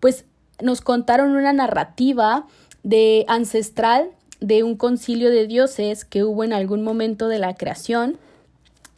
[0.00, 0.24] pues
[0.60, 2.46] nos contaron una narrativa
[2.82, 4.10] de ancestral
[4.46, 8.18] de un concilio de dioses que hubo en algún momento de la creación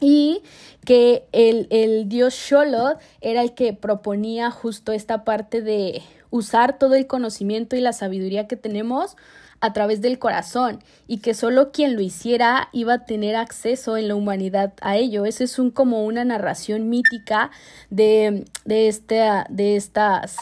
[0.01, 0.43] y
[0.85, 6.95] que el, el dios Sholot era el que proponía justo esta parte de usar todo
[6.95, 9.17] el conocimiento y la sabiduría que tenemos
[9.61, 14.09] a través del corazón y que solo quien lo hiciera iba a tener acceso en
[14.09, 15.25] la humanidad a ello.
[15.25, 17.51] Esa es un, como una narración mítica
[17.91, 20.37] de, de, este, de estas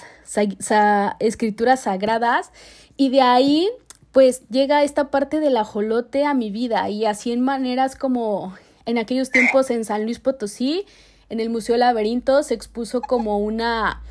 [1.21, 2.51] escrituras sagradas
[2.97, 3.71] y de ahí
[4.15, 8.55] pues llega esta parte del ajolote a mi vida y así en maneras como
[8.87, 10.87] en aquellos tiempos en San Luis Potosí,
[11.31, 14.03] en el Museo Laberinto se expuso como una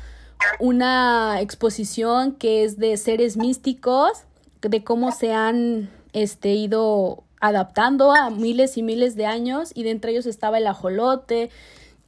[0.60, 4.24] una exposición que es de seres místicos,
[4.60, 9.90] de cómo se han este ido adaptando a miles y miles de años y de
[9.90, 11.50] entre ellos estaba el ajolote,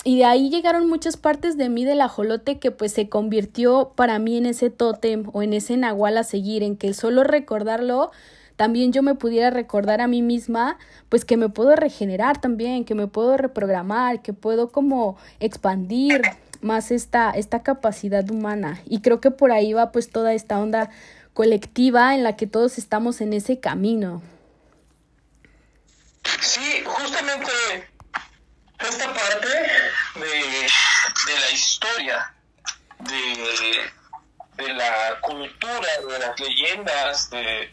[0.07, 4.21] y de ahí llegaron muchas partes de mí del ajolote que pues se convirtió para
[4.21, 8.13] mí en ese tótem o en ese nahual a seguir, en que solo recordarlo
[8.55, 12.95] también yo me pudiera recordar a mí misma, pues que me puedo regenerar también, que
[12.95, 16.23] me puedo reprogramar, que puedo como expandir
[16.61, 18.81] más esta, esta capacidad humana.
[18.87, 20.89] Y creo que por ahí va pues toda esta onda
[21.35, 24.23] colectiva en la que todos estamos en ese camino.
[26.41, 27.51] Sí, justamente
[28.89, 29.49] esta parte
[30.15, 30.69] de,
[31.41, 32.35] la historia,
[33.01, 37.73] de, la cultura, de las leyendas, de,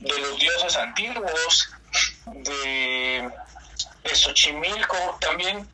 [0.00, 1.70] los dioses antiguos,
[2.26, 3.30] de,
[4.12, 5.68] Xochimilco, también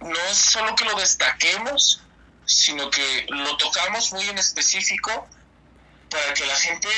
[0.00, 2.02] no es solo que lo destaquemos,
[2.44, 5.28] sino que lo tocamos muy en específico
[6.10, 6.88] para que la gente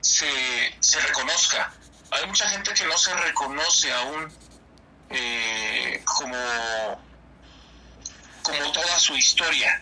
[0.00, 1.72] se, se reconozca.
[2.10, 4.32] Hay mucha gente que no se reconoce aún
[5.14, 6.36] eh, como,
[8.42, 9.80] como toda su historia.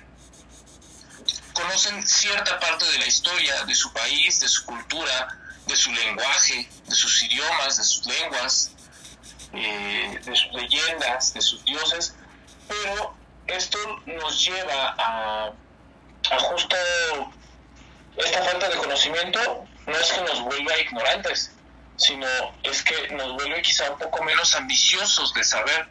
[1.54, 6.68] Conocen cierta parte de la historia de su país, de su cultura, de su lenguaje,
[6.86, 8.70] de sus idiomas, de sus lenguas,
[9.52, 12.14] eh, de sus leyendas, de sus dioses,
[12.68, 13.14] pero
[13.46, 15.52] esto nos lleva a,
[16.30, 16.76] a justo
[18.16, 21.52] esta falta de conocimiento, no es que nos vuelva ignorantes,
[22.02, 22.26] sino
[22.62, 25.88] es que nos vuelve quizá un poco menos ambiciosos de saber.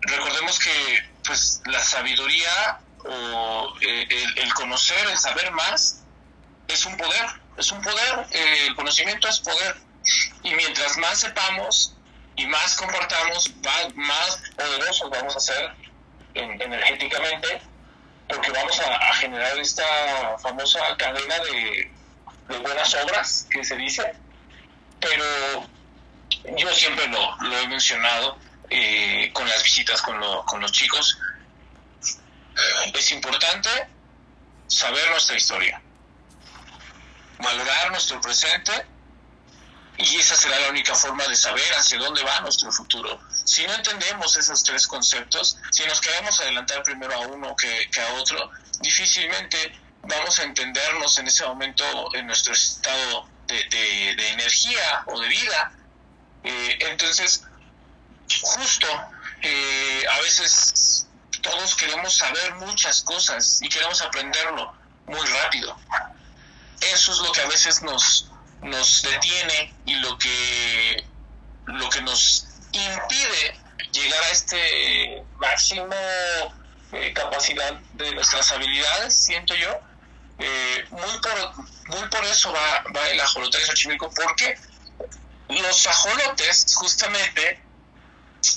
[0.00, 6.02] Recordemos que pues la sabiduría o eh, el, conocer, el saber más,
[6.68, 9.76] es un poder, es un poder, eh, el conocimiento es poder.
[10.42, 11.94] Y mientras más sepamos
[12.36, 13.52] y más compartamos,
[13.94, 15.74] más, poderosos vamos a ser
[16.34, 17.60] energéticamente,
[18.28, 19.84] porque vamos a, generar esta
[20.38, 21.90] famosa cadena de,
[22.48, 24.14] de buenas obras que se dice
[25.00, 25.68] pero
[26.56, 28.38] yo siempre lo, lo he mencionado
[28.70, 31.18] eh, con las visitas con, con los chicos.
[32.94, 33.68] Es importante
[34.66, 35.80] saber nuestra historia,
[37.38, 38.72] valorar nuestro presente
[39.98, 43.20] y esa será la única forma de saber hacia dónde va nuestro futuro.
[43.44, 48.00] Si no entendemos esos tres conceptos, si nos queremos adelantar primero a uno que, que
[48.00, 55.20] a otro, difícilmente vamos a entendernos en ese momento en nuestro estado de, energía o
[55.20, 55.72] de vida.
[56.44, 57.44] Eh, entonces,
[58.42, 58.86] justo,
[59.42, 61.06] eh, a veces
[61.42, 64.74] todos queremos saber muchas cosas y queremos aprenderlo
[65.06, 65.76] muy rápido.
[66.80, 68.30] Eso es lo que a veces nos,
[68.62, 71.06] nos detiene y lo que,
[71.66, 73.58] lo que nos impide
[73.92, 75.94] llegar a este máximo
[76.92, 79.80] eh, capacidad de nuestras habilidades, siento yo,
[80.38, 84.58] eh, muy, por, muy por eso va, va el ajolote de Xochimilco, porque
[85.48, 87.60] los ajolotes justamente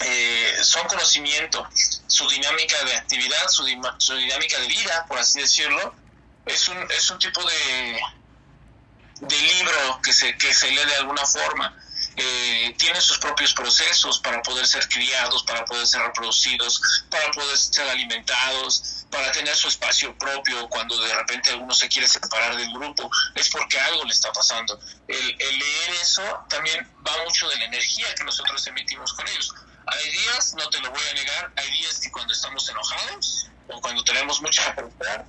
[0.02, 1.68] eh, son conocimiento,
[2.08, 5.96] su dinámica de actividad, su, dinámica de vida, por así decirlo,
[6.46, 8.00] es un, es un tipo de,
[9.22, 11.76] de libro que se, que se lee de alguna forma.
[12.22, 17.58] Eh, tienen sus propios procesos para poder ser criados, para poder ser reproducidos, para poder
[17.58, 22.74] ser alimentados, para tener su espacio propio cuando de repente alguno se quiere separar del
[22.74, 24.78] grupo, es porque algo le está pasando.
[25.08, 29.54] El, leer eso también va mucho de la energía que nosotros emitimos con ellos.
[29.88, 33.80] Hay días, no te lo voy a negar, hay días que cuando estamos enojados o
[33.80, 35.26] cuando tenemos mucha presión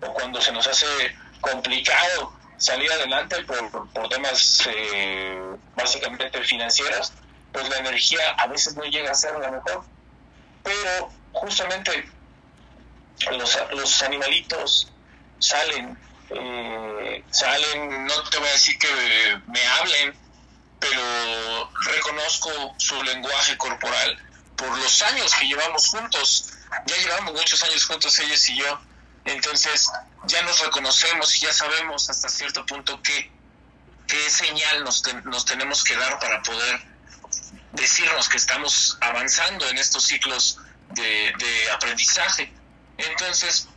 [0.00, 7.12] o cuando se nos hace complicado salir adelante por, por temas eh, básicamente financieros,
[7.52, 9.84] pues la energía a veces no llega a ser la mejor.
[10.62, 12.08] Pero justamente
[13.32, 14.92] los, los animalitos
[15.40, 15.98] salen,
[16.30, 20.14] eh, salen, no te voy a decir que me hablen,
[20.78, 24.22] pero reconozco su lenguaje corporal
[24.56, 26.52] por los años que llevamos juntos.
[26.86, 28.80] Ya llevamos muchos años juntos ellos y yo.
[29.24, 29.90] Entonces
[30.26, 33.30] ya nos reconocemos y ya sabemos hasta cierto punto qué,
[34.06, 36.80] qué señal nos, nos tenemos que dar para poder
[37.72, 40.58] decirnos que estamos avanzando en estos ciclos
[40.90, 42.52] de, de aprendizaje.
[42.98, 43.68] Entonces,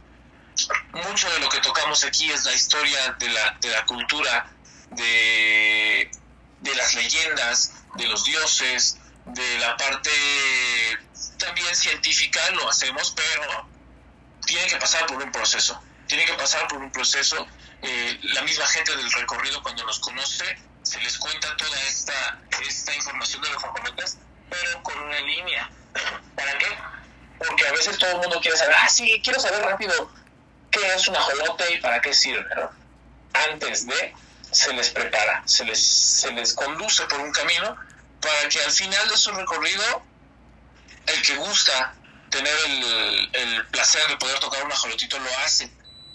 [0.91, 4.51] mucho de lo que tocamos aquí es la historia de la, de la cultura,
[4.91, 6.09] de,
[6.59, 10.11] de las leyendas, de los dioses, de la parte
[11.37, 13.67] también científica, lo hacemos, pero
[14.45, 17.47] tiene que pasar por un proceso, tiene que pasar por un proceso.
[17.81, 22.95] Eh, la misma gente del recorrido cuando nos conoce, se les cuenta toda esta, esta
[22.95, 24.17] información de los ajolotes,
[24.49, 25.69] pero con una línea.
[26.35, 26.67] ¿Para qué?
[27.37, 30.11] Porque a veces todo el mundo quiere saber, ah, sí, quiero saber rápido
[30.71, 32.45] qué es un ajolote y para qué sirve.
[33.51, 34.13] Antes de,
[34.51, 37.75] se les prepara, se les, se les conduce por un camino
[38.21, 40.03] para que al final de su recorrido,
[41.07, 41.93] el que gusta
[42.35, 42.53] tener
[43.33, 45.71] el, placer de poder tocar un ajolotito lo hace.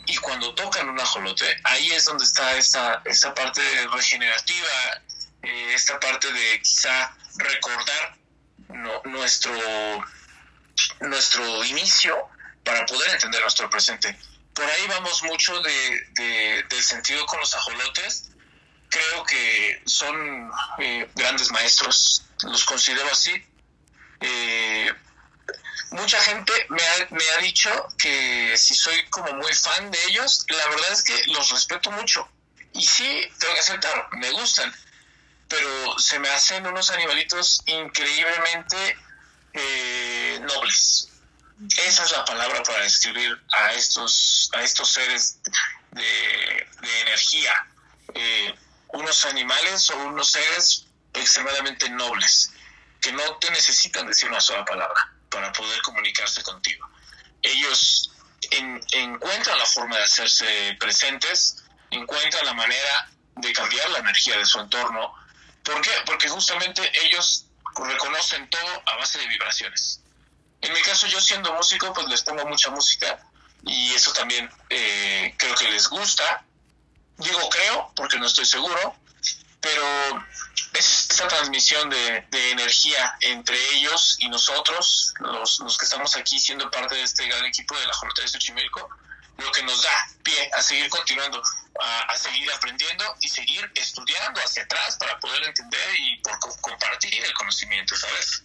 [0.06, 5.02] Y cuando tocan un ajolote, ahí es donde está esta, esta parte regenerativa,
[5.42, 8.16] eh, esta parte de quizá recordar
[9.04, 9.52] nuestro,
[11.00, 12.16] nuestro inicio
[12.64, 14.18] para poder entender nuestro presente.
[14.54, 18.30] Por ahí vamos mucho de, del sentido con los ajolotes.
[18.88, 23.32] Creo que son eh, grandes maestros, los considero así.
[24.20, 24.92] Eh,
[25.90, 30.44] mucha gente me ha, me ha dicho que si soy como muy fan de ellos,
[30.48, 32.28] la verdad es que los respeto mucho.
[32.72, 34.72] Y sí, tengo que aceptar, me gustan,
[35.48, 38.96] pero se me hacen unos animalitos increíblemente
[39.52, 41.08] eh, nobles.
[41.76, 45.38] Esa es la palabra para describir a estos, a estos seres
[45.90, 46.68] de,
[47.02, 47.52] energía.
[48.14, 48.54] Eh,
[48.88, 52.52] unos animales o unos seres extremadamente nobles,
[53.00, 56.88] que no te necesitan decir una sola palabra para poder comunicarse contigo.
[57.42, 58.12] Ellos
[58.92, 64.58] encuentran la forma de hacerse presentes, encuentran la manera de cambiar la energía de su
[64.60, 65.14] entorno.
[65.62, 65.90] ¿Por qué?
[66.04, 70.00] Porque justamente ellos reconocen todo a base de vibraciones.
[70.60, 73.18] En mi caso, yo siendo músico, pues les pongo mucha música
[73.64, 76.44] y eso también eh, creo que les gusta.
[77.16, 78.96] Digo creo, porque no estoy seguro,
[79.60, 79.82] pero
[80.74, 86.70] es esta transmisión de, energía entre ellos y nosotros, los, los, que estamos aquí siendo
[86.70, 88.88] parte de este gran equipo de la Jornada de Xochimilco,
[89.38, 89.90] lo que nos da
[90.22, 91.42] pie a seguir continuando,
[92.08, 97.32] a, seguir aprendiendo y seguir estudiando hacia atrás para poder entender y por compartir el
[97.34, 98.42] conocimiento, ¿sabes?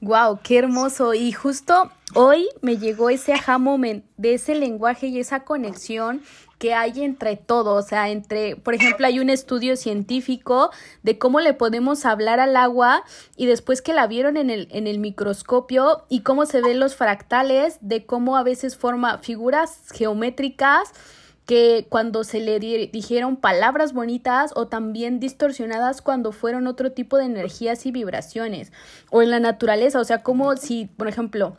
[0.00, 1.14] Wow, qué hermoso.
[1.14, 6.22] Y justo hoy me llegó ese aha moment de ese lenguaje y esa conexión
[6.64, 10.70] que hay entre todo, o sea, entre, por ejemplo, hay un estudio científico
[11.02, 13.04] de cómo le podemos hablar al agua
[13.36, 16.96] y después que la vieron en el, en el microscopio y cómo se ven los
[16.96, 20.90] fractales, de cómo a veces forma figuras geométricas
[21.44, 27.26] que cuando se le dijeron palabras bonitas o también distorsionadas cuando fueron otro tipo de
[27.26, 28.72] energías y vibraciones
[29.10, 31.58] o en la naturaleza, o sea, como si, por ejemplo,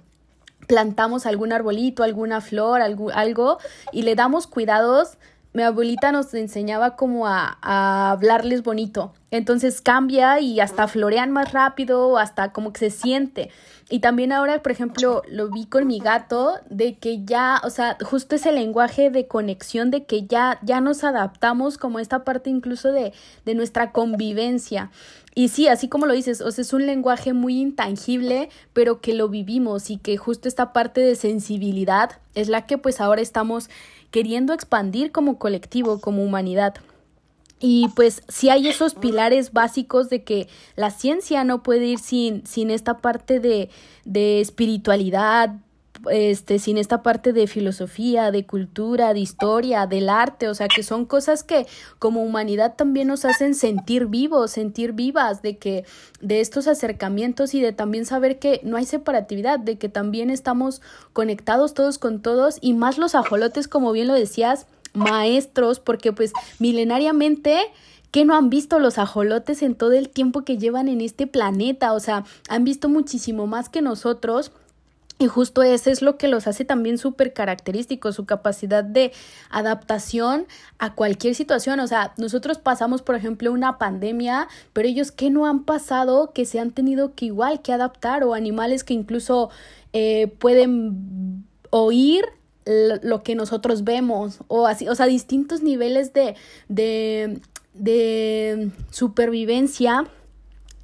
[0.67, 3.58] plantamos algún arbolito, alguna flor, algo, algo
[3.92, 5.17] y le damos cuidados,
[5.54, 9.13] mi abuelita nos enseñaba como a, a, hablarles bonito.
[9.31, 13.52] Entonces cambia y hasta florean más rápido, hasta como que se siente.
[13.88, 17.98] Y también ahora, por ejemplo, lo vi con mi gato, de que ya, o sea,
[18.04, 22.92] justo ese lenguaje de conexión, de que ya, ya nos adaptamos como esta parte incluso
[22.92, 23.13] de,
[23.46, 24.90] de nuestra convivencia.
[25.36, 29.13] Y sí, así como lo dices, o sea, es un lenguaje muy intangible, pero que
[29.13, 33.69] lo vivimos y que justo esta parte de sensibilidad es la que pues ahora estamos
[34.10, 36.75] queriendo expandir como colectivo, como humanidad.
[37.68, 42.46] Y pues si hay esos pilares básicos de que la ciencia no puede ir sin,
[42.46, 43.72] sin esta parte de,
[44.04, 45.56] de espiritualidad,
[46.12, 50.84] este, sin esta parte de filosofía, de cultura, de historia, del arte, o sea, que
[50.84, 51.66] son cosas que
[51.98, 55.86] como humanidad también nos hacen sentir vivos, sentir vivas, de que
[56.22, 60.84] de estos acercamientos y de también saber que no hay separatividad, de que también estamos
[61.13, 66.33] conectados todos con todos y más los ajolotes, como bien lo decías, maestros, porque pues
[66.60, 67.60] milenariamente
[68.12, 71.93] que no han visto los ajolotes en todo el tiempo que llevan en este planeta,
[71.93, 74.52] o sea, han visto muchísimo más que nosotros
[75.17, 79.13] y justo eso es lo que los hace también súper característicos, su capacidad de
[79.50, 80.46] adaptación
[80.77, 81.79] a cualquier situación.
[81.79, 86.46] O sea, nosotros pasamos, por ejemplo, una pandemia, pero ellos que no han pasado, que
[86.46, 89.50] se han tenido que igual que adaptar, o animales que incluso
[89.93, 92.25] eh, pueden oír
[92.66, 96.36] lo que nosotros vemos, o así, o sea, distintos niveles de,
[96.68, 97.40] de,
[97.74, 100.08] de supervivencia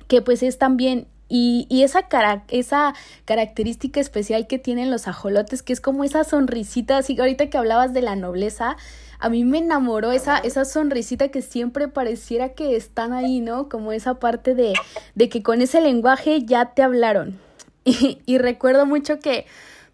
[0.07, 5.63] que pues es también y, y esa, cara, esa característica especial que tienen los ajolotes,
[5.63, 8.75] que es como esa sonrisita, así ahorita que hablabas de la nobleza,
[9.17, 13.69] a mí me enamoró esa, esa sonrisita que siempre pareciera que están ahí, ¿no?
[13.69, 14.73] Como esa parte de,
[15.15, 17.39] de que con ese lenguaje ya te hablaron.
[17.83, 19.47] Y, y recuerdo mucho que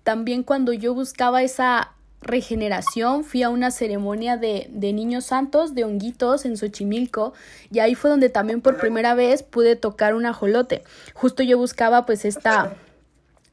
[0.08, 1.92] también cuando yo buscaba esa
[2.22, 7.34] regeneración, fui a una ceremonia de, de niños santos, de honguitos en Xochimilco,
[7.74, 10.84] y ahí fue donde también por primera vez pude tocar un ajolote.
[11.14, 12.78] Justo yo buscaba pues esta,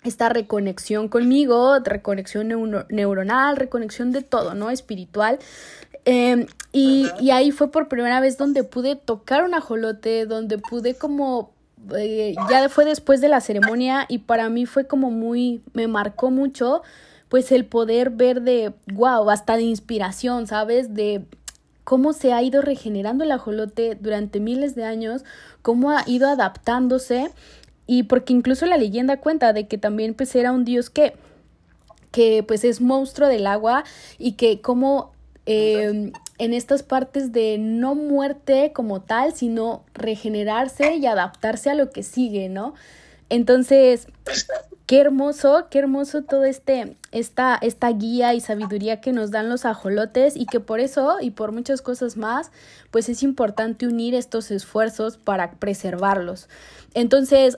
[0.04, 2.46] esta reconexión conmigo, reconexión
[2.88, 4.70] neuronal, reconexión de todo, ¿no?
[4.70, 5.40] Espiritual.
[6.04, 10.94] Em, y, y, ahí fue por primera vez donde pude tocar un ajolote, donde pude
[10.94, 11.53] como...
[11.96, 16.30] Eh, ya fue después de la ceremonia y para mí fue como muy, me marcó
[16.30, 16.82] mucho
[17.28, 20.94] pues el poder ver de, wow, hasta de inspiración, ¿sabes?
[20.94, 21.24] De
[21.82, 25.24] cómo se ha ido regenerando el ajolote durante miles de años,
[25.62, 27.30] cómo ha ido adaptándose
[27.86, 31.14] y porque incluso la leyenda cuenta de que también pues era un dios que
[32.10, 33.82] que pues es monstruo del agua
[34.18, 35.12] y que como
[36.38, 42.02] en estas partes de no muerte como tal, sino regenerarse y adaptarse a lo que
[42.02, 42.74] sigue, ¿no?
[43.30, 44.06] Entonces,
[44.86, 49.64] qué hermoso, qué hermoso todo este, esta, esta guía y sabiduría que nos dan los
[49.64, 52.50] ajolotes y que por eso y por muchas cosas más,
[52.90, 56.48] pues es importante unir estos esfuerzos para preservarlos.
[56.92, 57.56] Entonces,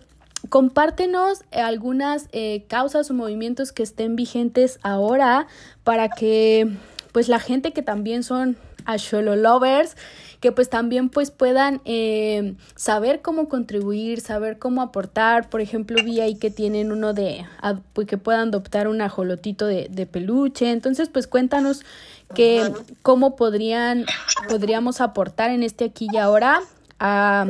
[0.49, 5.49] compártenos algunas eh, causas o movimientos que estén vigentes ahora
[5.83, 6.77] para que
[7.17, 9.97] pues la gente que también son Asholo Lovers
[10.43, 15.49] que pues también pues puedan eh, saber cómo contribuir, saber cómo aportar.
[15.49, 17.47] Por ejemplo, vi ahí que tienen uno de,
[17.95, 20.71] pues que puedan adoptar un ajolotito de, de peluche.
[20.71, 21.87] Entonces, pues cuéntanos
[22.35, 24.05] que, cómo podrían,
[24.51, 26.61] podríamos aportar en este aquí y ahora
[26.99, 27.47] a,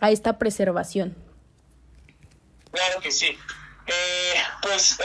[0.00, 1.14] a esta preservación.
[2.70, 3.36] Claro que sí.
[3.86, 5.04] Eh, pues eh,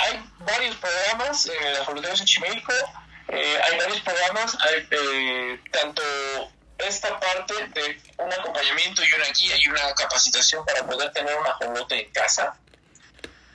[0.00, 2.72] hay varios programas en el Ajolote de Xochimilco,
[3.28, 6.02] eh, hay varios programas, hay, eh, tanto
[6.78, 11.46] esta parte de un acompañamiento y una guía y una capacitación para poder tener un
[11.46, 12.56] ajolote en casa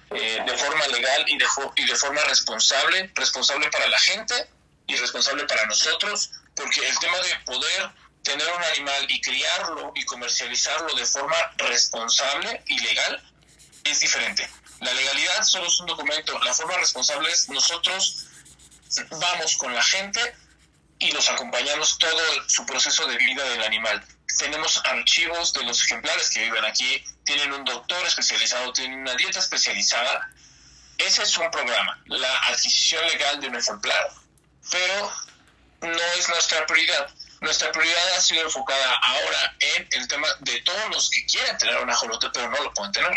[0.09, 1.45] eh, de forma legal y de,
[1.76, 4.49] y de forma responsable, responsable para la gente
[4.88, 7.91] y responsable para nosotros, porque el tema de poder
[8.24, 13.24] tener un animal y criarlo y comercializarlo de forma responsable y legal
[13.86, 14.49] es diferente.
[14.82, 18.28] La legalidad solo es un documento, la forma responsable es nosotros
[19.11, 20.35] vamos con la gente
[20.99, 24.03] y los acompañamos todo su proceso de vida del animal.
[24.37, 29.39] Tenemos archivos de los ejemplares que viven aquí, tienen un doctor especializado, tienen una dieta
[29.39, 30.29] especializada.
[30.97, 34.11] Ese es un programa, la adquisición legal de un ejemplar,
[34.69, 35.11] pero
[35.81, 37.09] no es nuestra prioridad.
[37.41, 41.77] Nuestra prioridad ha sido enfocada ahora en el tema de todos los que quieren tener
[41.77, 43.11] un ajolote, pero no lo pueden tener,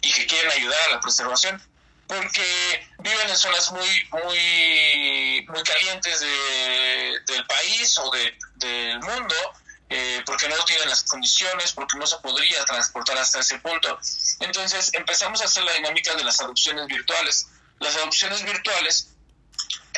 [0.00, 1.62] y que quieren ayudar a la preservación
[2.06, 9.34] porque viven en zonas muy muy muy calientes de, del país o de, del mundo
[9.90, 13.98] eh, porque no tienen las condiciones porque no se podría transportar hasta ese punto.
[14.40, 17.48] Entonces empezamos a hacer la dinámica de las adopciones virtuales.
[17.80, 19.08] Las adopciones virtuales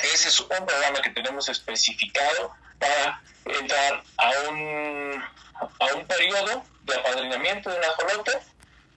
[0.02, 5.24] ese es un programa que tenemos especificado para entrar a un
[5.80, 8.38] a un periodo de apadrinamiento de un ajolote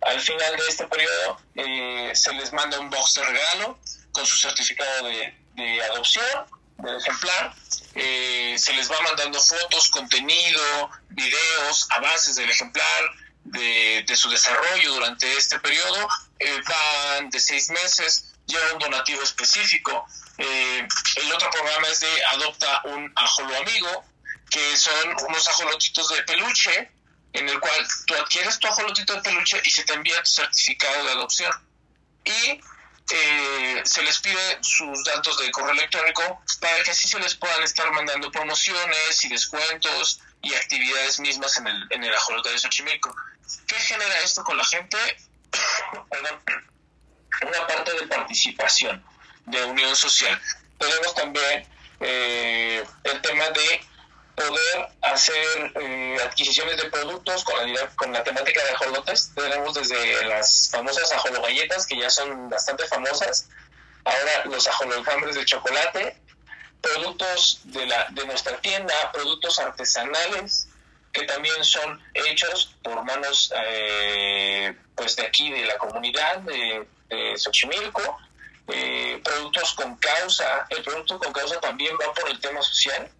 [0.02, 3.80] al final de este periodo eh, se les manda un box de regalo
[4.12, 6.46] con su certificado de, adopción
[6.78, 7.54] del ejemplar.
[7.96, 13.04] Eh, se les va mandando fotos, contenido, videos, avances del ejemplar,
[13.44, 16.08] de, su desarrollo durante este periodo.
[16.40, 20.06] Eh, van de seis meses, lleva un donativo específico.
[20.38, 24.06] el otro programa es de Adopta un Ajolo Amigo,
[24.50, 26.92] que son unos ajolotitos de peluche
[27.34, 31.04] en el cual tú adquieres tu ajolotito de peluche y se te envía tu certificado
[31.04, 31.52] de adopción.
[32.26, 32.62] Y
[33.12, 37.64] eh, se les pide sus datos de correo electrónico para que así se les puedan
[37.64, 43.16] estar mandando promociones y descuentos y actividades mismas en el, en el ajolote de Xochimilco.
[43.68, 44.98] ¿Qué genera esto con la gente?
[47.42, 49.04] Una parte de participación,
[49.46, 50.40] de unión social.
[50.78, 51.68] Tenemos también
[52.00, 53.82] eh, el tema de
[54.40, 59.32] poder hacer eh, adquisiciones de productos con la, con la temática de ajolotes.
[59.36, 63.50] Tenemos desde las famosas ajologalletas, que ya son bastante famosas,
[64.06, 66.18] ahora los ajolofambres de chocolate,
[66.80, 70.70] productos de, la, de nuestra tienda, productos artesanales,
[71.12, 77.38] que también son hechos por manos eh, pues de aquí, de la comunidad de, de
[77.38, 78.18] Xochimilco,
[78.70, 80.66] eh, productos con causa.
[80.70, 83.12] El producto con causa también va por el tema social,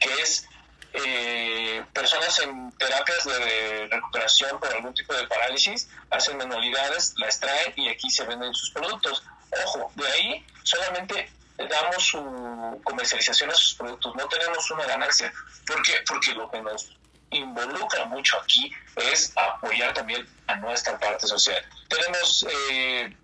[0.00, 0.48] que es
[0.92, 7.72] eh, personas en terapias de recuperación por algún tipo de parálisis hacen manualidades, las traen
[7.76, 9.22] y aquí se venden sus productos.
[9.64, 11.30] Ojo, de ahí solamente
[11.68, 15.32] damos su comercialización a sus productos, no tenemos una ganancia.
[15.66, 15.94] ¿Por qué?
[16.06, 16.96] Porque lo que nos
[17.30, 21.64] involucra mucho aquí es apoyar también a nuestra parte social.
[21.88, 23.16] Tenemos eh,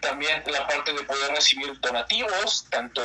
[0.00, 3.02] también la parte de poder recibir donativos, tanto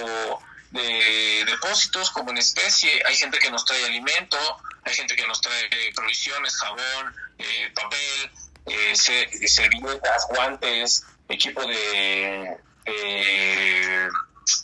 [0.71, 3.01] de depósitos como en especie.
[3.07, 4.37] Hay gente que nos trae alimento,
[4.83, 8.31] hay gente que nos trae eh, provisiones, jabón, eh, papel,
[8.67, 12.57] eh, servilletas, guantes, equipo de,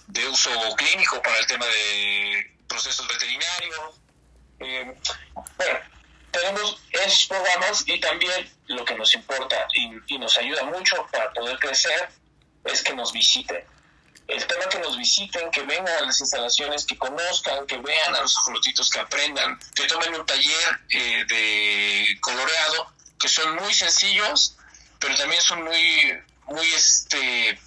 [0.08, 4.01] de uso clínico para el tema de procesos veterinarios.
[4.60, 5.80] bueno,
[6.32, 9.68] tenemos esos programas y también lo que nos importa
[10.08, 12.10] y nos ayuda mucho para poder crecer
[12.66, 13.64] es que nos visiten
[14.28, 18.21] el tema que nos visiten, que vengan a las instalaciones, que conozcan, que vean a
[18.21, 24.57] los ajolotitos, que aprendan, que tomen un taller eh, de coloreado, que son muy sencillos,
[24.99, 26.17] pero también son muy,
[26.47, 27.59] muy, este,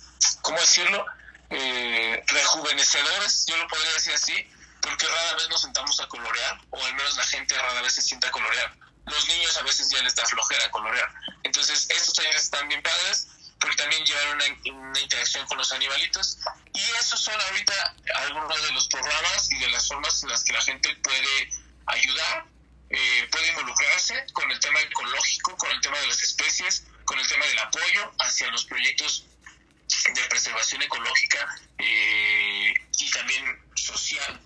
[0.43, 1.07] ¿cómo decirlo?
[1.51, 4.35] Eh, rejuvenecedores, yo lo podría decir así,
[4.81, 8.03] porque rara vez nos sentamos a colorear, o al menos la gente rara vez se
[8.03, 8.75] sienta a colorear.
[9.07, 11.09] Los niños a veces ya les da flojera colorear.
[11.43, 13.29] Entonces, estos talleres están bien padres
[13.61, 16.39] porque también llevar una, interacción con los animalitos.
[16.75, 17.97] Y esos son ahorita
[18.27, 21.51] algunos de los programas y de las formas en las que la gente puede
[21.87, 22.47] ayudar,
[22.91, 27.27] eh, puede involucrarse con el tema ecológico, con el tema de las especies, con el
[27.27, 29.25] tema del apoyo hacia los proyectos
[30.15, 34.41] de preservación ecológica eh, y también social.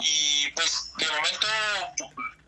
[0.00, 1.46] Y pues de momento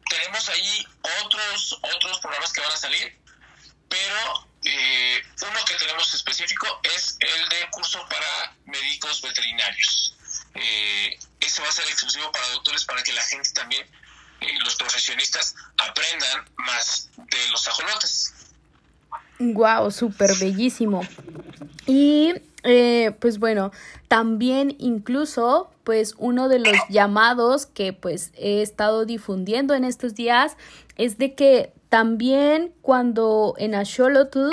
[0.08, 0.86] tenemos ahí
[1.24, 3.18] otros otros programas que van a salir,
[3.88, 10.16] pero eh, uno que tenemos específico es el de curso para médicos veterinarios.
[10.54, 13.86] Eh, ese va a ser exclusivo para doctores para que la gente también,
[14.40, 18.34] eh, los profesionistas, aprendan más de los ajolotes.
[19.38, 21.02] Wow, súper bellísimo.
[21.86, 23.72] Y eh, pues bueno,
[24.08, 30.56] también incluso pues uno de los llamados que pues he estado difundiendo en estos días
[30.96, 34.49] es de que también cuando en Axolotl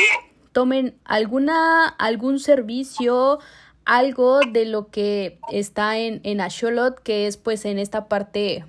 [0.52, 3.40] tomen alguna, algún servicio,
[3.86, 8.66] algo de lo que está en, en Axolot, que es pues en esta parte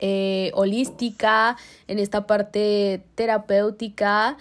[0.00, 1.56] eh, holística,
[1.88, 4.36] en esta parte terapéutica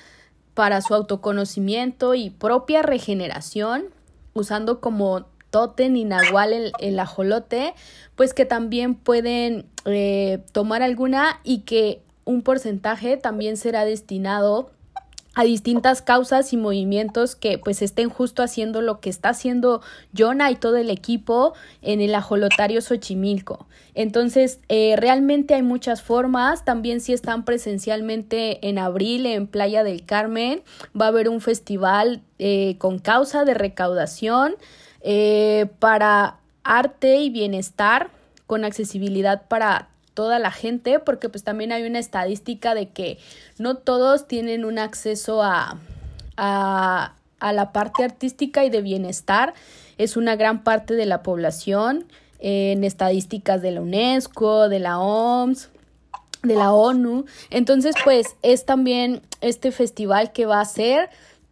[0.53, 3.85] para su autoconocimiento y propia regeneración,
[4.33, 7.73] usando como totem y nahual el, el, ajolote,
[8.15, 14.69] pues que también pueden eh, tomar alguna y que un porcentaje también será destinado
[15.33, 19.81] a distintas causas y movimientos que pues estén justo haciendo lo que está haciendo
[20.15, 23.65] Jonah y todo el equipo en el ajolotario Xochimilco.
[23.95, 26.65] Entonces, eh, realmente hay muchas formas.
[26.65, 30.61] También si están presencialmente en abril en Playa del Carmen,
[30.99, 34.55] va a haber un festival eh, con causa de recaudación
[35.01, 38.11] eh, para arte y bienestar
[38.45, 39.89] con accesibilidad para
[40.19, 43.19] toda la gente, porque pues también hay una estadística de que
[43.57, 45.79] no todos tienen un acceso a,
[46.35, 49.53] a, a la parte artística y de bienestar.
[49.97, 52.03] Es una gran parte de la población
[52.39, 55.69] en estadísticas de la UNESCO, de la OMS,
[56.43, 57.25] de la ONU.
[57.49, 61.09] Entonces, pues es también este festival que va a ser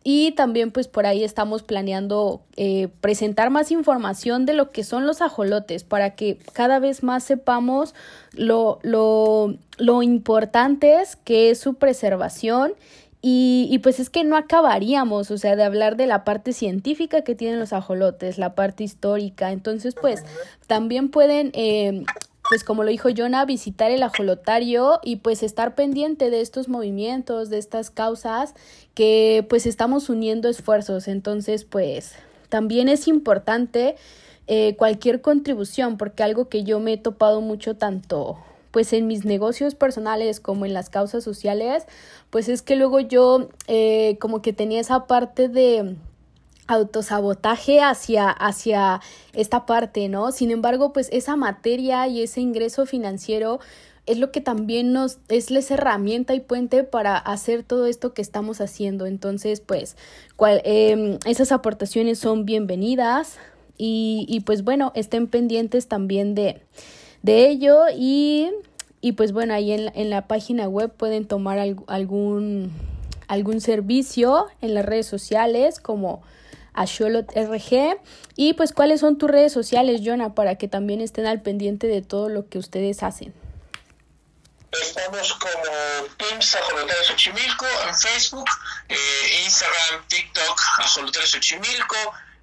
[0.09, 5.05] y también pues por ahí estamos planeando eh, presentar más información de lo que son
[5.05, 7.93] los ajolotes para que cada vez más sepamos
[8.31, 12.71] lo, lo, lo importantes que es su preservación
[13.21, 17.23] y, y, pues es que no acabaríamos, o sea, de hablar de la parte científica
[17.23, 19.51] que tienen los ajolotes, la parte histórica.
[19.51, 20.23] Entonces, pues
[20.67, 22.05] también pueden eh,
[22.49, 27.49] pues como lo dijo Jonah, visitar el ajolotario y pues estar pendiente de estos movimientos,
[27.49, 28.53] de estas causas
[28.93, 31.07] que pues estamos uniendo esfuerzos.
[31.07, 32.13] Entonces, pues
[32.49, 33.95] también es importante
[34.47, 38.37] eh, cualquier contribución, porque algo que yo me he topado mucho tanto
[38.71, 41.85] pues en mis negocios personales como en las causas sociales,
[42.29, 45.95] pues es que luego yo eh, como que tenía esa parte de
[46.68, 49.01] autosabotaje hacia, hacia
[49.34, 50.32] esta parte, ¿no?
[50.32, 53.59] Sin embargo, pues esa materia y ese ingreso financiero
[54.05, 58.22] es lo que también nos es esa herramienta y puente para hacer todo esto que
[58.22, 59.05] estamos haciendo.
[59.05, 59.97] Entonces, pues,
[60.38, 63.38] cual, em, esas aportaciones son bienvenidas
[63.78, 66.61] y, y, pues bueno, estén pendientes también de,
[67.22, 68.49] de ello y,
[69.01, 72.72] y pues bueno, ahí en, en la página web pueden tomar algún,
[73.28, 76.22] algún servicio en las redes sociales como
[76.78, 77.99] a RG.
[78.36, 82.01] Y pues, ¿cuáles son tus redes sociales, Jonah, para que también estén al pendiente de
[82.03, 83.34] todo lo que ustedes hacen?
[84.71, 88.49] Estamos como Teams Ajoloteros Xochimilco en Facebook,
[88.89, 91.95] eh, Instagram, TikTok, Ajoloteros Xochimilco,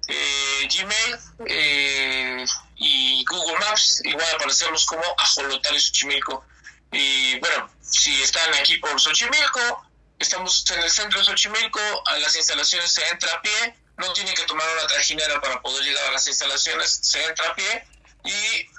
[0.07, 4.01] eh, Gmail eh, y Google Maps.
[4.03, 6.43] Igual aparecemos como Ajoloteros Xochimilco.
[6.91, 9.85] Y bueno, si están aquí por Xochimilco,
[10.19, 14.33] estamos en el centro de Xochimilco, a las instalaciones se entra a pie no tiene
[14.33, 17.87] que tomar una trajinera para poder llegar a las instalaciones, se entra a pie
[18.23, 18.69] y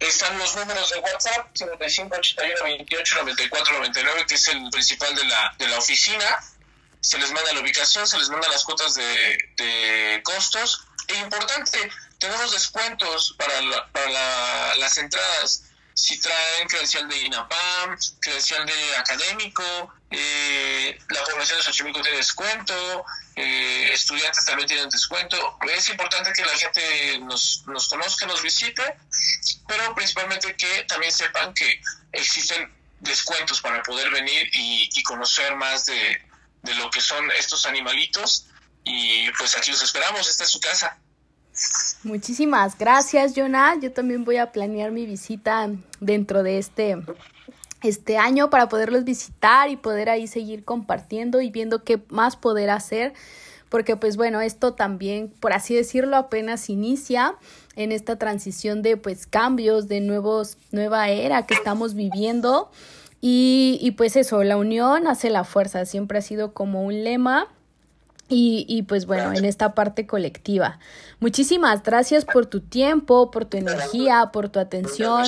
[0.00, 5.24] están los números de WhatsApp 55 81 28 94 99 que es el principal de
[5.24, 6.40] la, de la oficina.
[7.00, 10.86] Se les manda la ubicación, se les manda las cuotas de, de costos.
[11.08, 18.96] E importante, tenemos descuentos para, para las entradas si traen credencial de INAPAM, credencial de
[18.96, 19.62] académico,
[20.10, 23.04] eh, la población de Xochimilco tiene descuento,
[23.36, 25.58] eh, estudiantes también tienen descuento.
[25.72, 28.82] Es importante que la gente nos, nos conozca, nos visite,
[29.68, 31.80] pero principalmente que también sepan que
[32.12, 36.22] existen descuentos para poder venir y, conocer más de,
[36.62, 38.46] de lo que son estos animalitos.
[38.84, 40.98] Y pues aquí los esperamos, esta es su casa.
[42.02, 43.78] Muchísimas gracias, Jonah.
[43.78, 46.96] Yo también voy a planear mi visita dentro de este,
[47.82, 52.70] este año para poderlos visitar y poder ahí seguir compartiendo y viendo qué más poder
[52.70, 53.12] hacer.
[53.68, 57.36] Porque pues bueno, esto también, por así decirlo, apenas inicia
[57.76, 62.70] en esta transición de pues cambios, de nuevos, nueva era que estamos viviendo.
[63.20, 67.48] Y, y pues eso, la unión hace la fuerza, siempre ha sido como un lema
[68.30, 70.78] y, y, pues bueno, en esta parte colectiva.
[71.18, 75.26] Muchísimas gracias por tu tiempo, por tu energía, por tu atención,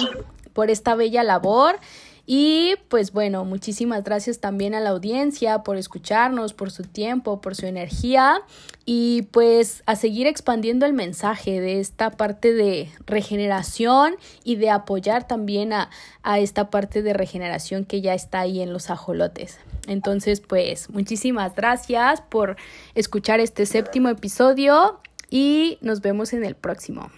[0.52, 1.76] por esta bella labor.
[2.24, 7.56] Y pues bueno, muchísimas gracias también a la audiencia por escucharnos, por su tiempo, por
[7.56, 8.42] su energía
[8.84, 15.26] y pues a seguir expandiendo el mensaje de esta parte de regeneración y de apoyar
[15.26, 15.90] también a,
[16.22, 19.58] a esta parte de regeneración que ya está ahí en los ajolotes.
[19.86, 22.56] Entonces, pues muchísimas gracias por
[22.94, 27.10] escuchar este séptimo episodio y nos vemos en el próximo.